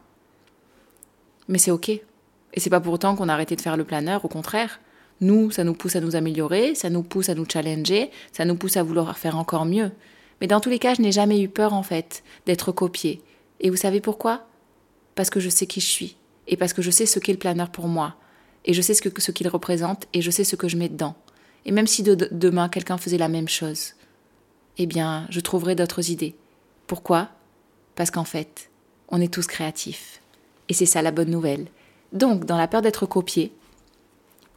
Mais 1.48 1.58
c'est 1.58 1.72
ok. 1.72 1.90
Et 1.90 2.60
c'est 2.60 2.70
pas 2.70 2.80
pour 2.80 2.94
autant 2.94 3.16
qu'on 3.16 3.30
a 3.30 3.34
arrêté 3.34 3.56
de 3.56 3.62
faire 3.62 3.78
le 3.78 3.84
planeur. 3.84 4.26
Au 4.26 4.28
contraire, 4.28 4.80
nous, 5.22 5.52
ça 5.52 5.64
nous 5.64 5.74
pousse 5.74 5.96
à 5.96 6.02
nous 6.02 6.16
améliorer, 6.16 6.76
ça 6.76 6.90
nous 6.90 7.04
pousse 7.04 7.30
à 7.30 7.36
nous 7.36 7.46
challenger, 7.52 8.12
ça 8.32 8.46
nous 8.46 8.56
pousse 8.56 8.78
à 8.78 8.84
vouloir 8.84 9.18
faire 9.18 9.38
encore 9.38 9.66
mieux. 9.66 9.92
Mais 10.42 10.48
dans 10.48 10.60
tous 10.60 10.70
les 10.70 10.80
cas, 10.80 10.94
je 10.94 11.02
n'ai 11.02 11.12
jamais 11.12 11.42
eu 11.42 11.50
peur 11.50 11.74
en 11.74 11.84
fait 11.84 12.24
d'être 12.46 12.72
copiée. 12.72 13.22
Et 13.60 13.70
vous 13.70 13.76
savez 13.76 14.02
pourquoi? 14.02 14.48
Parce 15.16 15.30
que 15.30 15.40
je 15.40 15.50
sais 15.50 15.66
qui 15.66 15.82
je 15.82 15.88
suis 15.88 16.18
et 16.48 16.58
parce 16.58 16.74
que 16.74 16.82
je 16.82 16.92
sais 16.92 17.06
ce 17.06 17.20
qu'est 17.20 17.32
le 17.32 17.40
planeur 17.40 17.70
pour 17.70 17.88
moi 17.88 18.16
et 18.66 18.74
je 18.74 18.82
sais 18.82 18.94
ce 18.94 19.02
que 19.02 19.22
ce 19.22 19.32
qu'il 19.32 19.48
représente 19.48 20.08
et 20.14 20.22
je 20.22 20.30
sais 20.30 20.44
ce 20.44 20.56
que 20.56 20.68
je 20.68 20.78
mets 20.78 20.90
dedans. 20.90 21.16
Et 21.66 21.72
même 21.72 21.88
si 21.88 22.04
demain 22.04 22.70
quelqu'un 22.70 22.98
faisait 22.98 23.18
la 23.18 23.28
même 23.28 23.50
chose, 23.50 23.94
eh 24.78 24.86
bien, 24.86 25.26
je 25.30 25.40
trouverais 25.40 25.76
d'autres 25.76 26.12
idées. 26.12 26.36
Pourquoi? 26.86 27.30
Parce 27.96 28.12
qu'en 28.12 28.24
fait, 28.24 28.70
on 29.10 29.20
est 29.20 29.34
tous 29.34 29.48
créatifs. 29.48 30.22
Et 30.70 30.74
c'est 30.74 30.86
ça 30.86 31.02
la 31.02 31.12
bonne 31.12 31.32
nouvelle. 31.32 31.68
Donc, 32.14 32.46
dans 32.46 32.58
la 32.58 32.68
peur 32.68 32.82
d'être 32.82 33.06
copié, 33.06 33.52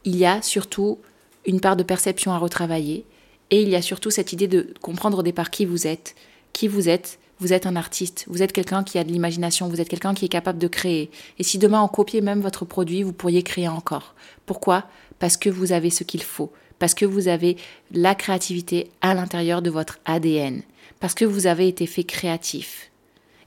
il 0.03 0.15
y 0.15 0.25
a 0.25 0.41
surtout 0.41 0.99
une 1.45 1.59
part 1.59 1.75
de 1.75 1.83
perception 1.83 2.31
à 2.31 2.37
retravailler 2.37 3.05
et 3.49 3.61
il 3.61 3.69
y 3.69 3.75
a 3.75 3.81
surtout 3.81 4.09
cette 4.09 4.33
idée 4.33 4.47
de 4.47 4.73
comprendre 4.81 5.19
au 5.19 5.23
départ 5.23 5.51
qui 5.51 5.65
vous 5.65 5.87
êtes. 5.87 6.15
Qui 6.53 6.67
vous 6.67 6.89
êtes 6.89 7.19
Vous 7.39 7.53
êtes 7.53 7.65
un 7.65 7.75
artiste, 7.75 8.25
vous 8.27 8.43
êtes 8.43 8.53
quelqu'un 8.53 8.83
qui 8.83 8.99
a 8.99 9.03
de 9.03 9.11
l'imagination, 9.11 9.67
vous 9.67 9.81
êtes 9.81 9.89
quelqu'un 9.89 10.13
qui 10.13 10.25
est 10.25 10.29
capable 10.29 10.59
de 10.59 10.67
créer. 10.67 11.09
Et 11.39 11.43
si 11.43 11.57
demain 11.57 11.81
on 11.81 11.87
copiait 11.87 12.21
même 12.21 12.41
votre 12.41 12.65
produit, 12.65 13.03
vous 13.03 13.13
pourriez 13.13 13.41
créer 13.41 13.67
encore. 13.67 14.13
Pourquoi? 14.45 14.85
Parce 15.17 15.37
que 15.37 15.49
vous 15.49 15.71
avez 15.71 15.89
ce 15.89 16.03
qu'il 16.03 16.21
faut, 16.21 16.51
parce 16.77 16.93
que 16.93 17.05
vous 17.05 17.27
avez 17.27 17.57
la 17.91 18.15
créativité 18.15 18.91
à 19.01 19.13
l'intérieur 19.13 19.61
de 19.61 19.71
votre 19.71 19.99
ADN, 20.05 20.61
parce 20.99 21.15
que 21.15 21.25
vous 21.25 21.47
avez 21.47 21.67
été 21.67 21.87
fait 21.87 22.03
créatif. 22.03 22.91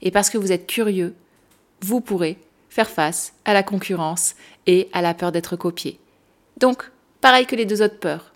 Et 0.01 0.11
parce 0.11 0.29
que 0.29 0.37
vous 0.37 0.51
êtes 0.51 0.67
curieux, 0.67 1.15
vous 1.81 2.01
pourrez 2.01 2.37
faire 2.69 2.89
face 2.89 3.33
à 3.45 3.53
la 3.53 3.63
concurrence 3.63 4.35
et 4.67 4.89
à 4.91 5.01
la 5.01 5.13
peur 5.13 5.31
d'être 5.31 5.55
copié. 5.55 5.99
Donc, 6.57 6.91
pareil 7.21 7.45
que 7.45 7.55
les 7.55 7.65
deux 7.65 7.81
autres 7.81 7.99
peurs. 7.99 8.31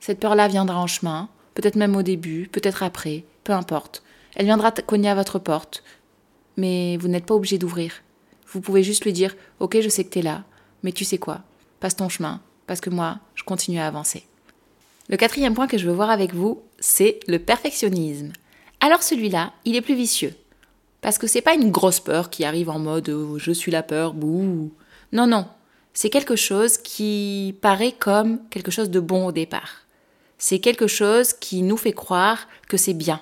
Cette 0.00 0.20
peur-là 0.20 0.48
viendra 0.48 0.78
en 0.78 0.86
chemin, 0.86 1.28
peut-être 1.54 1.76
même 1.76 1.96
au 1.96 2.02
début, 2.02 2.48
peut-être 2.50 2.82
après, 2.82 3.24
peu 3.44 3.52
importe. 3.52 4.02
Elle 4.34 4.46
viendra 4.46 4.72
cogner 4.72 5.08
à 5.08 5.14
votre 5.14 5.38
porte, 5.38 5.82
mais 6.56 6.96
vous 6.96 7.08
n'êtes 7.08 7.26
pas 7.26 7.34
obligé 7.34 7.58
d'ouvrir. 7.58 8.02
Vous 8.48 8.60
pouvez 8.60 8.82
juste 8.82 9.04
lui 9.04 9.12
dire 9.12 9.36
Ok, 9.60 9.78
je 9.80 9.88
sais 9.88 10.04
que 10.04 10.10
tu 10.10 10.18
es 10.18 10.22
là, 10.22 10.44
mais 10.82 10.92
tu 10.92 11.04
sais 11.04 11.18
quoi? 11.18 11.42
Passe 11.80 11.96
ton 11.96 12.08
chemin, 12.08 12.40
parce 12.66 12.80
que 12.80 12.90
moi, 12.90 13.18
je 13.34 13.44
continue 13.44 13.78
à 13.78 13.86
avancer. 13.86 14.24
Le 15.08 15.16
quatrième 15.16 15.54
point 15.54 15.66
que 15.66 15.78
je 15.78 15.86
veux 15.86 15.94
voir 15.94 16.10
avec 16.10 16.34
vous, 16.34 16.62
c'est 16.78 17.20
le 17.26 17.38
perfectionnisme. 17.38 18.32
Alors 18.80 19.02
celui-là, 19.02 19.52
il 19.64 19.76
est 19.76 19.80
plus 19.80 19.94
vicieux. 19.94 20.34
Parce 21.00 21.18
que 21.18 21.26
c'est 21.26 21.40
pas 21.40 21.54
une 21.54 21.70
grosse 21.70 22.00
peur 22.00 22.30
qui 22.30 22.44
arrive 22.44 22.70
en 22.70 22.78
mode 22.78 23.08
oh, 23.08 23.38
je 23.38 23.52
suis 23.52 23.72
la 23.72 23.82
peur, 23.82 24.14
bouh. 24.14 24.72
Non, 25.12 25.26
non. 25.26 25.46
C'est 25.94 26.10
quelque 26.10 26.36
chose 26.36 26.78
qui 26.78 27.54
paraît 27.60 27.92
comme 27.92 28.40
quelque 28.48 28.70
chose 28.70 28.90
de 28.90 29.00
bon 29.00 29.26
au 29.26 29.32
départ. 29.32 29.82
C'est 30.38 30.58
quelque 30.58 30.86
chose 30.86 31.34
qui 31.34 31.62
nous 31.62 31.76
fait 31.76 31.92
croire 31.92 32.48
que 32.68 32.76
c'est 32.76 32.94
bien. 32.94 33.20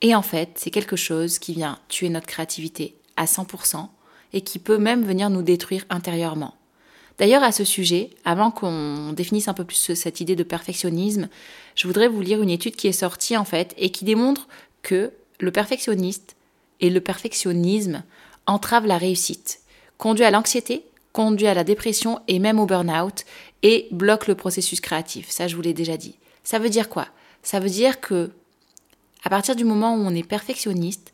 Et 0.00 0.14
en 0.14 0.22
fait, 0.22 0.50
c'est 0.56 0.70
quelque 0.70 0.96
chose 0.96 1.38
qui 1.38 1.54
vient 1.54 1.78
tuer 1.88 2.08
notre 2.08 2.26
créativité 2.26 2.96
à 3.16 3.24
100% 3.24 3.88
et 4.32 4.42
qui 4.42 4.58
peut 4.58 4.78
même 4.78 5.04
venir 5.04 5.30
nous 5.30 5.42
détruire 5.42 5.84
intérieurement. 5.90 6.54
D'ailleurs, 7.18 7.42
à 7.42 7.50
ce 7.50 7.64
sujet, 7.64 8.10
avant 8.24 8.50
qu'on 8.50 9.12
définisse 9.12 9.48
un 9.48 9.54
peu 9.54 9.64
plus 9.64 9.94
cette 9.94 10.20
idée 10.20 10.36
de 10.36 10.44
perfectionnisme, 10.44 11.28
je 11.74 11.86
voudrais 11.86 12.08
vous 12.08 12.20
lire 12.20 12.42
une 12.42 12.50
étude 12.50 12.76
qui 12.76 12.86
est 12.86 12.92
sortie 12.92 13.36
en 13.36 13.44
fait 13.44 13.74
et 13.76 13.90
qui 13.90 14.04
démontre 14.04 14.46
que 14.82 15.12
le 15.40 15.50
perfectionniste 15.50 16.36
et 16.80 16.90
le 16.90 17.00
perfectionnisme 17.00 18.04
entravent 18.46 18.86
la 18.86 18.98
réussite, 18.98 19.60
conduit 19.98 20.24
à 20.24 20.30
l'anxiété, 20.30 20.84
conduit 21.12 21.46
à 21.46 21.54
la 21.54 21.64
dépression 21.64 22.20
et 22.28 22.38
même 22.38 22.60
au 22.60 22.66
burn-out 22.66 23.24
et 23.62 23.88
bloque 23.90 24.26
le 24.26 24.34
processus 24.34 24.80
créatif. 24.80 25.30
Ça, 25.30 25.48
je 25.48 25.56
vous 25.56 25.62
l'ai 25.62 25.74
déjà 25.74 25.96
dit. 25.96 26.16
Ça 26.44 26.58
veut 26.58 26.70
dire 26.70 26.88
quoi? 26.88 27.08
Ça 27.42 27.60
veut 27.60 27.70
dire 27.70 28.00
que 28.00 28.30
à 29.24 29.30
partir 29.30 29.56
du 29.56 29.64
moment 29.64 29.94
où 29.94 29.98
on 29.98 30.14
est 30.14 30.26
perfectionniste, 30.26 31.12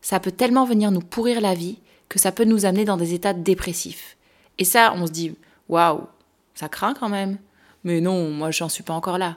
ça 0.00 0.20
peut 0.20 0.30
tellement 0.30 0.64
venir 0.64 0.90
nous 0.90 1.00
pourrir 1.00 1.40
la 1.40 1.54
vie 1.54 1.78
que 2.08 2.18
ça 2.18 2.32
peut 2.32 2.44
nous 2.44 2.64
amener 2.66 2.84
dans 2.84 2.96
des 2.96 3.14
états 3.14 3.32
dépressifs. 3.32 4.16
Et 4.58 4.64
ça, 4.64 4.92
on 4.94 5.06
se 5.06 5.12
dit 5.12 5.34
Waouh, 5.68 6.06
ça 6.54 6.68
craint 6.68 6.94
quand 6.94 7.08
même. 7.08 7.38
Mais 7.84 8.00
non, 8.00 8.30
moi 8.30 8.50
j'en 8.50 8.68
suis 8.68 8.82
pas 8.82 8.94
encore 8.94 9.18
là. 9.18 9.36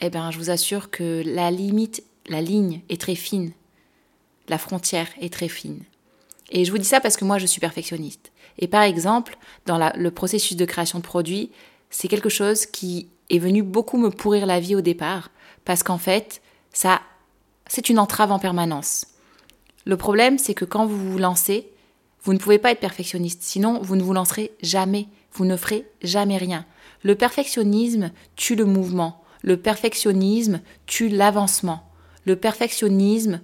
Eh 0.00 0.10
bien, 0.10 0.30
je 0.30 0.38
vous 0.38 0.50
assure 0.50 0.90
que 0.90 1.22
la 1.24 1.50
limite, 1.50 2.02
la 2.26 2.40
ligne 2.40 2.82
est 2.88 3.00
très 3.00 3.14
fine. 3.14 3.52
La 4.48 4.58
frontière 4.58 5.08
est 5.20 5.32
très 5.32 5.48
fine. 5.48 5.82
Et 6.50 6.64
je 6.64 6.72
vous 6.72 6.78
dis 6.78 6.84
ça 6.84 7.00
parce 7.00 7.16
que 7.16 7.24
moi 7.24 7.38
je 7.38 7.46
suis 7.46 7.60
perfectionniste. 7.60 8.29
Et 8.58 8.68
par 8.68 8.82
exemple, 8.82 9.36
dans 9.66 9.92
le 9.94 10.10
processus 10.10 10.56
de 10.56 10.64
création 10.64 10.98
de 10.98 11.04
produits, 11.04 11.50
c'est 11.90 12.08
quelque 12.08 12.28
chose 12.28 12.66
qui 12.66 13.08
est 13.30 13.38
venu 13.38 13.62
beaucoup 13.62 13.96
me 13.96 14.10
pourrir 14.10 14.46
la 14.46 14.60
vie 14.60 14.76
au 14.76 14.80
départ, 14.80 15.30
parce 15.64 15.82
qu'en 15.82 15.98
fait, 15.98 16.42
ça, 16.72 17.00
c'est 17.66 17.88
une 17.88 17.98
entrave 17.98 18.32
en 18.32 18.38
permanence. 18.38 19.06
Le 19.86 19.96
problème, 19.96 20.38
c'est 20.38 20.54
que 20.54 20.64
quand 20.64 20.86
vous 20.86 21.12
vous 21.12 21.18
lancez, 21.18 21.70
vous 22.22 22.32
ne 22.32 22.38
pouvez 22.38 22.58
pas 22.58 22.72
être 22.72 22.80
perfectionniste, 22.80 23.42
sinon 23.42 23.80
vous 23.80 23.96
ne 23.96 24.02
vous 24.02 24.12
lancerez 24.12 24.52
jamais 24.62 25.08
vous 25.32 25.44
ne 25.44 25.56
ferez 25.56 25.86
jamais 26.02 26.36
rien. 26.36 26.64
Le 27.02 27.14
perfectionnisme 27.14 28.10
tue 28.36 28.56
le 28.56 28.64
mouvement. 28.64 29.22
Le 29.42 29.56
perfectionnisme 29.56 30.60
tue 30.86 31.08
l'avancement. 31.08 31.88
Le 32.26 32.36
perfectionnisme 32.36 33.40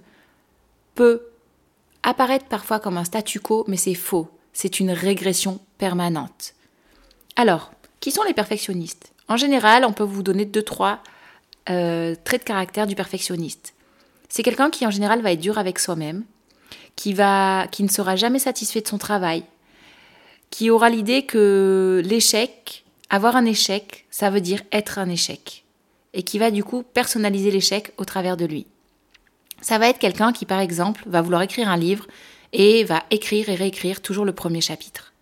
peut 0.95 1.23
apparaître 2.03 2.45
parfois 2.45 2.79
comme 2.79 2.97
un 2.97 3.03
statu 3.03 3.39
quo, 3.39 3.65
mais 3.67 3.77
c'est 3.77 3.95
faux. 3.95 4.29
C'est 4.59 4.79
une 4.79 4.89
régression 4.89 5.59
permanente. 5.77 6.55
Alors, 7.35 7.71
qui 7.99 8.09
sont 8.09 8.23
les 8.23 8.33
perfectionnistes? 8.33 9.13
En 9.27 9.37
général, 9.37 9.85
on 9.85 9.93
peut 9.93 10.03
vous 10.03 10.23
donner 10.23 10.45
deux, 10.45 10.63
trois 10.63 11.03
euh, 11.69 12.15
traits 12.23 12.41
de 12.41 12.47
caractère 12.47 12.87
du 12.87 12.95
perfectionniste. 12.95 13.75
C'est 14.29 14.41
quelqu'un 14.41 14.71
qui 14.71 14.87
en 14.87 14.89
général 14.89 15.21
va 15.21 15.31
être 15.31 15.39
dur 15.39 15.59
avec 15.59 15.77
soi-même, 15.77 16.23
qui, 16.95 17.15
qui 17.71 17.83
ne 17.83 17.87
sera 17.87 18.15
jamais 18.15 18.39
satisfait 18.39 18.81
de 18.81 18.87
son 18.87 18.97
travail, 18.97 19.43
qui 20.49 20.71
aura 20.71 20.89
l'idée 20.89 21.21
que 21.21 22.01
l'échec, 22.03 22.83
avoir 23.11 23.35
un 23.35 23.45
échec, 23.45 24.07
ça 24.09 24.31
veut 24.31 24.41
dire 24.41 24.63
être 24.71 24.97
un 24.97 25.07
échec, 25.07 25.65
et 26.15 26.23
qui 26.23 26.39
va 26.39 26.49
du 26.49 26.63
coup 26.63 26.81
personnaliser 26.81 27.51
l'échec 27.51 27.93
au 27.97 28.05
travers 28.05 28.37
de 28.37 28.45
lui. 28.45 28.65
Ça 29.61 29.77
va 29.77 29.87
être 29.87 29.99
quelqu'un 29.99 30.33
qui, 30.33 30.47
par 30.47 30.61
exemple, 30.61 31.03
va 31.05 31.21
vouloir 31.21 31.43
écrire 31.43 31.69
un 31.69 31.77
livre 31.77 32.07
et 32.53 32.83
va 32.83 33.03
écrire 33.11 33.49
et 33.49 33.55
réécrire 33.55 34.01
toujours 34.01 34.25
le 34.25 34.33
premier 34.33 34.61
chapitre. 34.61 35.13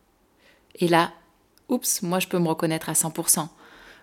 Et 0.80 0.88
là, 0.88 1.12
oups, 1.70 2.02
moi 2.02 2.20
je 2.20 2.28
peux 2.28 2.40
me 2.40 2.48
reconnaître 2.48 2.90
à 2.90 2.94
100%. 2.94 3.48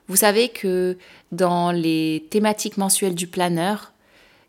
Vous 0.09 0.17
savez 0.17 0.49
que 0.49 0.99
dans 1.31 1.71
les 1.71 2.27
thématiques 2.31 2.77
mensuelles 2.77 3.15
du 3.15 3.27
planeur, 3.27 3.93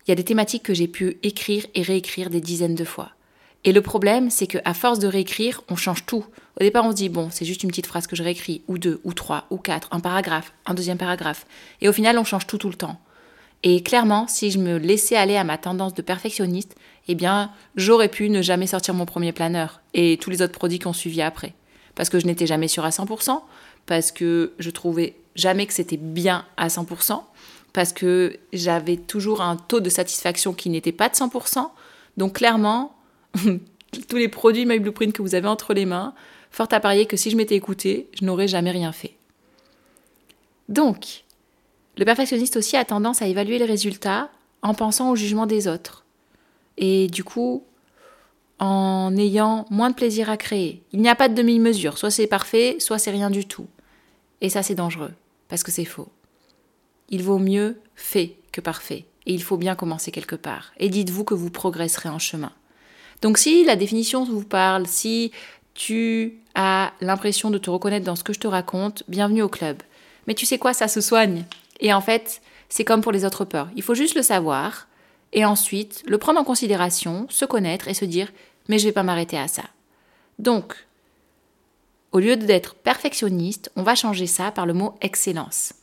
il 0.06 0.10
y 0.10 0.12
a 0.12 0.16
des 0.16 0.24
thématiques 0.24 0.64
que 0.64 0.74
j'ai 0.74 0.88
pu 0.88 1.18
écrire 1.24 1.66
et 1.76 1.82
réécrire 1.82 2.30
des 2.30 2.42
dizaines 2.42 2.76
de 2.76 2.84
fois. 2.84 3.12
Et 3.64 3.72
le 3.72 3.82
problème, 3.82 4.30
c'est 4.30 4.48
qu'à 4.48 4.74
force 4.74 5.00
de 5.00 5.08
réécrire, 5.08 5.62
on 5.70 5.78
change 5.78 6.06
tout. 6.06 6.26
Au 6.60 6.64
départ, 6.64 6.86
on 6.86 6.92
se 6.92 6.96
dit, 6.96 7.08
bon, 7.08 7.30
c'est 7.32 7.46
juste 7.46 7.64
une 7.64 7.70
petite 7.70 7.88
phrase 7.88 8.08
que 8.08 8.16
je 8.16 8.24
réécris, 8.24 8.62
ou 8.68 8.78
deux, 8.78 9.00
ou 9.06 9.14
trois, 9.14 9.46
ou 9.52 9.58
quatre, 9.58 9.88
un 9.92 10.02
paragraphe, 10.02 10.54
un 10.66 10.74
deuxième 10.74 10.98
paragraphe. 10.98 11.46
Et 11.80 11.88
au 11.88 11.94
final, 11.94 12.18
on 12.18 12.26
change 12.26 12.46
tout 12.46 12.58
tout 12.58 12.68
le 12.68 12.76
temps. 12.76 13.00
Et 13.64 13.82
clairement, 13.82 14.28
si 14.28 14.52
je 14.52 14.60
me 14.60 14.78
laissais 14.78 15.16
aller 15.16 15.38
à 15.38 15.46
ma 15.46 15.58
tendance 15.58 15.94
de 15.94 16.02
perfectionniste, 16.02 16.76
eh 17.08 17.16
bien, 17.16 17.52
j'aurais 17.76 18.08
pu 18.08 18.30
ne 18.30 18.42
jamais 18.42 18.68
sortir 18.68 18.94
mon 18.94 19.06
premier 19.06 19.32
planeur 19.32 19.82
et 19.94 20.18
tous 20.22 20.30
les 20.30 20.42
autres 20.42 20.54
produits 20.54 20.80
qui 20.80 20.88
ont 20.88 20.94
suivi 20.94 21.22
après. 21.22 21.54
Parce 21.96 22.10
que 22.10 22.20
je 22.20 22.26
n'étais 22.26 22.48
jamais 22.48 22.68
sûre 22.68 22.86
à 22.86 22.90
100%, 22.90 23.42
parce 23.86 24.12
que 24.12 24.54
je 24.60 24.70
trouvais 24.70 25.16
jamais 25.36 25.66
que 25.66 25.74
c'était 25.74 25.98
bien 25.98 26.46
à 26.58 26.68
100%, 26.68 27.22
parce 27.74 27.92
que 27.92 28.38
j'avais 28.54 28.98
toujours 28.98 29.42
un 29.42 29.58
taux 29.58 29.80
de 29.80 29.90
satisfaction 29.90 30.54
qui 30.54 30.70
n'était 30.70 30.92
pas 30.92 31.10
de 31.10 31.16
100%. 31.16 31.70
Donc 32.18 32.34
clairement, 32.34 32.96
tous 34.08 34.18
les 34.18 34.30
produits 34.30 34.66
My 34.66 34.80
Blueprint 34.80 35.14
que 35.14 35.22
vous 35.22 35.36
avez 35.36 35.48
entre 35.48 35.74
les 35.74 35.86
mains, 35.86 36.14
fort 36.52 36.68
à 36.72 36.80
parier 36.80 37.06
que 37.06 37.18
si 37.18 37.32
je 37.32 37.36
m'étais 37.36 37.56
écoutée, 37.56 38.08
je 38.20 38.26
n'aurais 38.26 38.48
jamais 38.48 38.72
rien 38.72 38.92
fait. 38.92 39.16
Donc, 40.70 41.24
le 41.98 42.06
perfectionniste 42.06 42.56
aussi 42.58 42.78
a 42.78 42.86
tendance 42.86 43.22
à 43.22 43.28
évaluer 43.28 43.60
les 43.60 43.66
résultats 43.66 44.30
en 44.62 44.74
pensant 44.74 45.12
au 45.12 45.16
jugement 45.16 45.46
des 45.46 45.68
autres. 45.68 46.03
Et 46.78 47.08
du 47.08 47.24
coup, 47.24 47.64
en 48.60 49.16
ayant 49.18 49.66
moins 49.70 49.90
de 49.90 49.96
plaisir 49.96 50.30
à 50.30 50.38
créer. 50.38 50.84
Il 50.94 51.02
n'y 51.02 51.10
a 51.10 51.16
pas 51.16 51.30
de 51.30 51.36
demi-mesure, 51.36 51.98
soit 51.98 52.12
c'est 52.12 52.28
parfait, 52.28 52.78
soit 52.80 53.00
c'est 53.00 53.12
rien 53.12 53.30
du 53.30 53.46
tout. 53.46 53.68
Et 54.42 54.50
ça 54.50 54.64
c'est 54.64 54.76
dangereux, 54.76 55.14
parce 55.50 55.64
que 55.64 55.72
c'est 55.72 55.86
faux. 55.86 56.10
Il 57.10 57.24
vaut 57.24 57.40
mieux 57.40 57.80
fait 57.96 58.38
que 58.52 58.62
parfait, 58.62 59.06
et 59.26 59.34
il 59.34 59.44
faut 59.44 59.58
bien 59.58 59.76
commencer 59.76 60.12
quelque 60.12 60.36
part. 60.36 60.72
Et 60.78 60.90
dites-vous 60.90 61.24
que 61.24 61.34
vous 61.34 61.50
progresserez 61.50 62.10
en 62.10 62.20
chemin. 62.20 62.54
Donc 63.22 63.38
si 63.38 63.66
la 63.66 63.76
définition 63.76 64.24
vous 64.24 64.46
parle, 64.46 64.88
si 64.88 65.32
tu 65.74 66.40
as 66.56 66.94
l'impression 67.02 67.50
de 67.50 67.58
te 67.58 67.70
reconnaître 67.70 68.06
dans 68.06 68.16
ce 68.16 68.24
que 68.24 68.34
je 68.34 68.40
te 68.40 68.48
raconte, 68.48 69.04
bienvenue 69.08 69.42
au 69.42 69.50
club. 69.50 69.78
Mais 70.28 70.36
tu 70.36 70.46
sais 70.46 70.58
quoi, 70.58 70.74
ça 70.74 70.88
se 70.88 71.02
soigne. 71.02 71.44
Et 71.80 71.94
en 71.94 72.02
fait, 72.02 72.42
c'est 72.70 72.86
comme 72.86 73.02
pour 73.02 73.12
les 73.12 73.26
autres 73.26 73.44
peurs. 73.44 73.70
Il 73.76 73.84
faut 73.84 73.96
juste 73.96 74.16
le 74.16 74.22
savoir 74.22 74.88
et 75.34 75.46
ensuite 75.46 76.04
le 76.08 76.18
prendre 76.18 76.40
en 76.40 76.44
considération, 76.44 77.28
se 77.30 77.46
connaître 77.46 77.88
et 77.88 77.94
se 77.94 78.06
dire 78.06 78.32
mais 78.70 78.80
je 78.80 78.86
vais 78.86 78.94
pas 78.94 79.04
m'arrêter 79.04 79.38
à 79.38 79.48
ça. 79.48 79.64
Donc, 80.40 80.76
au 82.12 82.20
lieu 82.20 82.38
d'être 82.38 82.76
perfectionniste, 82.76 83.72
on 83.76 83.84
va 83.84 83.96
changer 83.96 84.28
ça 84.28 84.52
par 84.52 84.66
le 84.66 84.74
mot 84.74 84.96
excellence. 85.02 85.74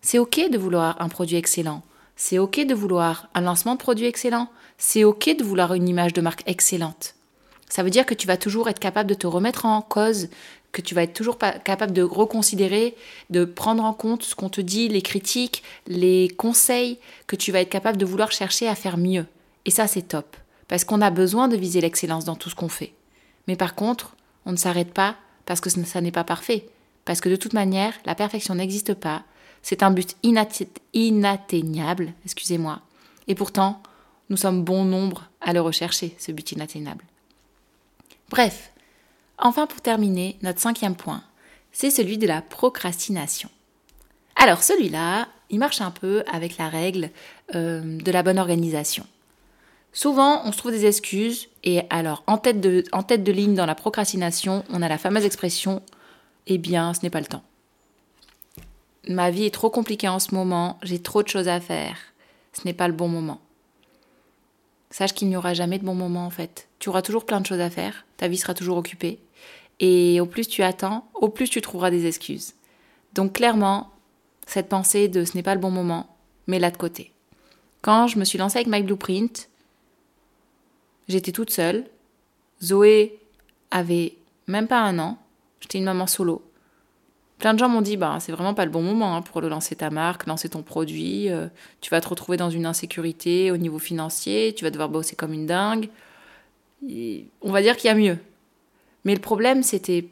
C'est 0.00 0.18
ok 0.18 0.50
de 0.50 0.58
vouloir 0.58 1.00
un 1.00 1.08
produit 1.08 1.36
excellent. 1.36 1.82
C'est 2.16 2.38
ok 2.38 2.66
de 2.66 2.74
vouloir 2.74 3.28
un 3.34 3.42
lancement 3.42 3.74
de 3.74 3.80
produit 3.80 4.06
excellent. 4.06 4.48
C'est 4.78 5.04
ok 5.04 5.36
de 5.36 5.44
vouloir 5.44 5.74
une 5.74 5.88
image 5.88 6.12
de 6.12 6.20
marque 6.20 6.42
excellente. 6.46 7.14
Ça 7.68 7.82
veut 7.82 7.90
dire 7.90 8.06
que 8.06 8.14
tu 8.14 8.26
vas 8.26 8.36
toujours 8.36 8.68
être 8.68 8.78
capable 8.78 9.08
de 9.08 9.14
te 9.14 9.26
remettre 9.26 9.66
en 9.66 9.82
cause, 9.82 10.28
que 10.74 10.82
tu 10.82 10.94
vas 10.94 11.04
être 11.04 11.14
toujours 11.14 11.38
capable 11.38 11.92
de 11.92 12.02
reconsidérer, 12.02 12.96
de 13.30 13.44
prendre 13.44 13.84
en 13.84 13.94
compte 13.94 14.24
ce 14.24 14.34
qu'on 14.34 14.50
te 14.50 14.60
dit, 14.60 14.88
les 14.88 15.02
critiques, 15.02 15.62
les 15.86 16.28
conseils, 16.36 16.98
que 17.26 17.36
tu 17.36 17.52
vas 17.52 17.60
être 17.60 17.70
capable 17.70 17.96
de 17.96 18.04
vouloir 18.04 18.32
chercher 18.32 18.68
à 18.68 18.74
faire 18.74 18.98
mieux. 18.98 19.24
Et 19.64 19.70
ça, 19.70 19.86
c'est 19.86 20.02
top. 20.02 20.36
Parce 20.68 20.84
qu'on 20.84 21.00
a 21.00 21.10
besoin 21.10 21.48
de 21.48 21.56
viser 21.56 21.80
l'excellence 21.80 22.24
dans 22.24 22.34
tout 22.34 22.50
ce 22.50 22.56
qu'on 22.56 22.68
fait. 22.68 22.92
Mais 23.46 23.56
par 23.56 23.74
contre, 23.74 24.16
on 24.46 24.52
ne 24.52 24.56
s'arrête 24.56 24.92
pas 24.92 25.16
parce 25.46 25.60
que 25.60 25.70
ça 25.70 26.00
n'est 26.00 26.10
pas 26.10 26.24
parfait. 26.24 26.66
Parce 27.04 27.20
que 27.20 27.28
de 27.28 27.36
toute 27.36 27.52
manière, 27.52 27.94
la 28.04 28.14
perfection 28.16 28.56
n'existe 28.56 28.94
pas. 28.94 29.22
C'est 29.62 29.82
un 29.82 29.92
but 29.92 30.16
inatteignable, 30.92 32.12
excusez-moi. 32.24 32.80
Et 33.28 33.34
pourtant, 33.34 33.80
nous 34.28 34.36
sommes 34.36 34.64
bon 34.64 34.84
nombre 34.84 35.28
à 35.40 35.52
le 35.52 35.60
rechercher, 35.60 36.16
ce 36.18 36.32
but 36.32 36.50
inatteignable. 36.52 37.04
Bref, 38.28 38.72
Enfin, 39.38 39.66
pour 39.66 39.80
terminer, 39.80 40.36
notre 40.42 40.60
cinquième 40.60 40.96
point, 40.96 41.22
c'est 41.72 41.90
celui 41.90 42.18
de 42.18 42.26
la 42.26 42.42
procrastination. 42.42 43.50
Alors 44.36 44.62
celui-là, 44.62 45.28
il 45.50 45.58
marche 45.58 45.80
un 45.80 45.90
peu 45.90 46.24
avec 46.32 46.58
la 46.58 46.68
règle 46.68 47.10
euh, 47.54 47.98
de 47.98 48.12
la 48.12 48.22
bonne 48.22 48.38
organisation. 48.38 49.06
Souvent, 49.92 50.42
on 50.44 50.50
se 50.50 50.58
trouve 50.58 50.72
des 50.72 50.86
excuses, 50.86 51.48
et 51.62 51.82
alors 51.88 52.24
en 52.26 52.36
tête, 52.36 52.60
de, 52.60 52.84
en 52.92 53.04
tête 53.04 53.22
de 53.22 53.30
ligne 53.30 53.54
dans 53.54 53.66
la 53.66 53.76
procrastination, 53.76 54.64
on 54.70 54.82
a 54.82 54.88
la 54.88 54.98
fameuse 54.98 55.24
expression 55.24 55.82
Eh 56.46 56.58
bien, 56.58 56.94
ce 56.94 57.02
n'est 57.02 57.10
pas 57.10 57.20
le 57.20 57.26
temps. 57.26 57.44
Ma 59.06 59.30
vie 59.30 59.44
est 59.44 59.54
trop 59.54 59.70
compliquée 59.70 60.08
en 60.08 60.18
ce 60.18 60.34
moment, 60.34 60.78
j'ai 60.82 61.00
trop 61.00 61.22
de 61.22 61.28
choses 61.28 61.48
à 61.48 61.60
faire, 61.60 61.96
ce 62.52 62.62
n'est 62.64 62.72
pas 62.72 62.88
le 62.88 62.94
bon 62.94 63.06
moment. 63.06 63.40
Sache 64.90 65.12
qu'il 65.12 65.28
n'y 65.28 65.36
aura 65.36 65.54
jamais 65.54 65.78
de 65.78 65.84
bon 65.84 65.94
moment 65.94 66.26
en 66.26 66.30
fait. 66.30 66.68
Tu 66.78 66.88
auras 66.88 67.02
toujours 67.02 67.26
plein 67.26 67.40
de 67.40 67.46
choses 67.46 67.60
à 67.60 67.70
faire, 67.70 68.04
ta 68.16 68.28
vie 68.28 68.38
sera 68.38 68.54
toujours 68.54 68.76
occupée. 68.76 69.20
Et 69.80 70.20
au 70.20 70.26
plus 70.26 70.48
tu 70.48 70.62
attends, 70.62 71.08
au 71.14 71.28
plus 71.28 71.48
tu 71.50 71.60
trouveras 71.60 71.90
des 71.90 72.06
excuses. 72.06 72.54
Donc 73.12 73.34
clairement, 73.34 73.90
cette 74.46 74.68
pensée 74.68 75.08
de 75.08 75.24
ce 75.24 75.36
n'est 75.36 75.42
pas 75.42 75.54
le 75.54 75.60
bon 75.60 75.70
moment, 75.70 76.16
mets-la 76.46 76.70
de 76.70 76.76
côté. 76.76 77.12
Quand 77.82 78.06
je 78.06 78.18
me 78.18 78.24
suis 78.24 78.38
lancée 78.38 78.58
avec 78.58 78.68
My 78.68 78.82
Blueprint, 78.82 79.48
j'étais 81.08 81.32
toute 81.32 81.50
seule. 81.50 81.84
Zoé 82.62 83.18
avait 83.70 84.14
même 84.46 84.68
pas 84.68 84.80
un 84.80 84.98
an. 84.98 85.18
J'étais 85.60 85.78
une 85.78 85.84
maman 85.84 86.06
solo. 86.06 86.42
Plein 87.38 87.52
de 87.52 87.58
gens 87.58 87.68
m'ont 87.68 87.82
dit, 87.82 87.96
bah, 87.96 88.18
c'est 88.20 88.32
vraiment 88.32 88.54
pas 88.54 88.64
le 88.64 88.70
bon 88.70 88.82
moment 88.82 89.16
hein, 89.16 89.22
pour 89.22 89.40
lancer 89.40 89.76
ta 89.76 89.90
marque, 89.90 90.26
lancer 90.26 90.48
ton 90.48 90.62
produit. 90.62 91.28
Euh, 91.30 91.48
tu 91.80 91.90
vas 91.90 92.00
te 92.00 92.08
retrouver 92.08 92.36
dans 92.36 92.50
une 92.50 92.64
insécurité 92.64 93.50
au 93.50 93.56
niveau 93.56 93.78
financier, 93.78 94.54
tu 94.56 94.64
vas 94.64 94.70
devoir 94.70 94.88
bosser 94.88 95.16
comme 95.16 95.32
une 95.32 95.46
dingue. 95.46 95.88
on 96.82 97.52
va 97.52 97.60
dire 97.60 97.76
qu'il 97.76 97.88
y 97.88 97.90
a 97.90 97.94
mieux. 97.94 98.18
Mais 99.04 99.14
le 99.14 99.20
problème, 99.20 99.62
c'était 99.62 100.08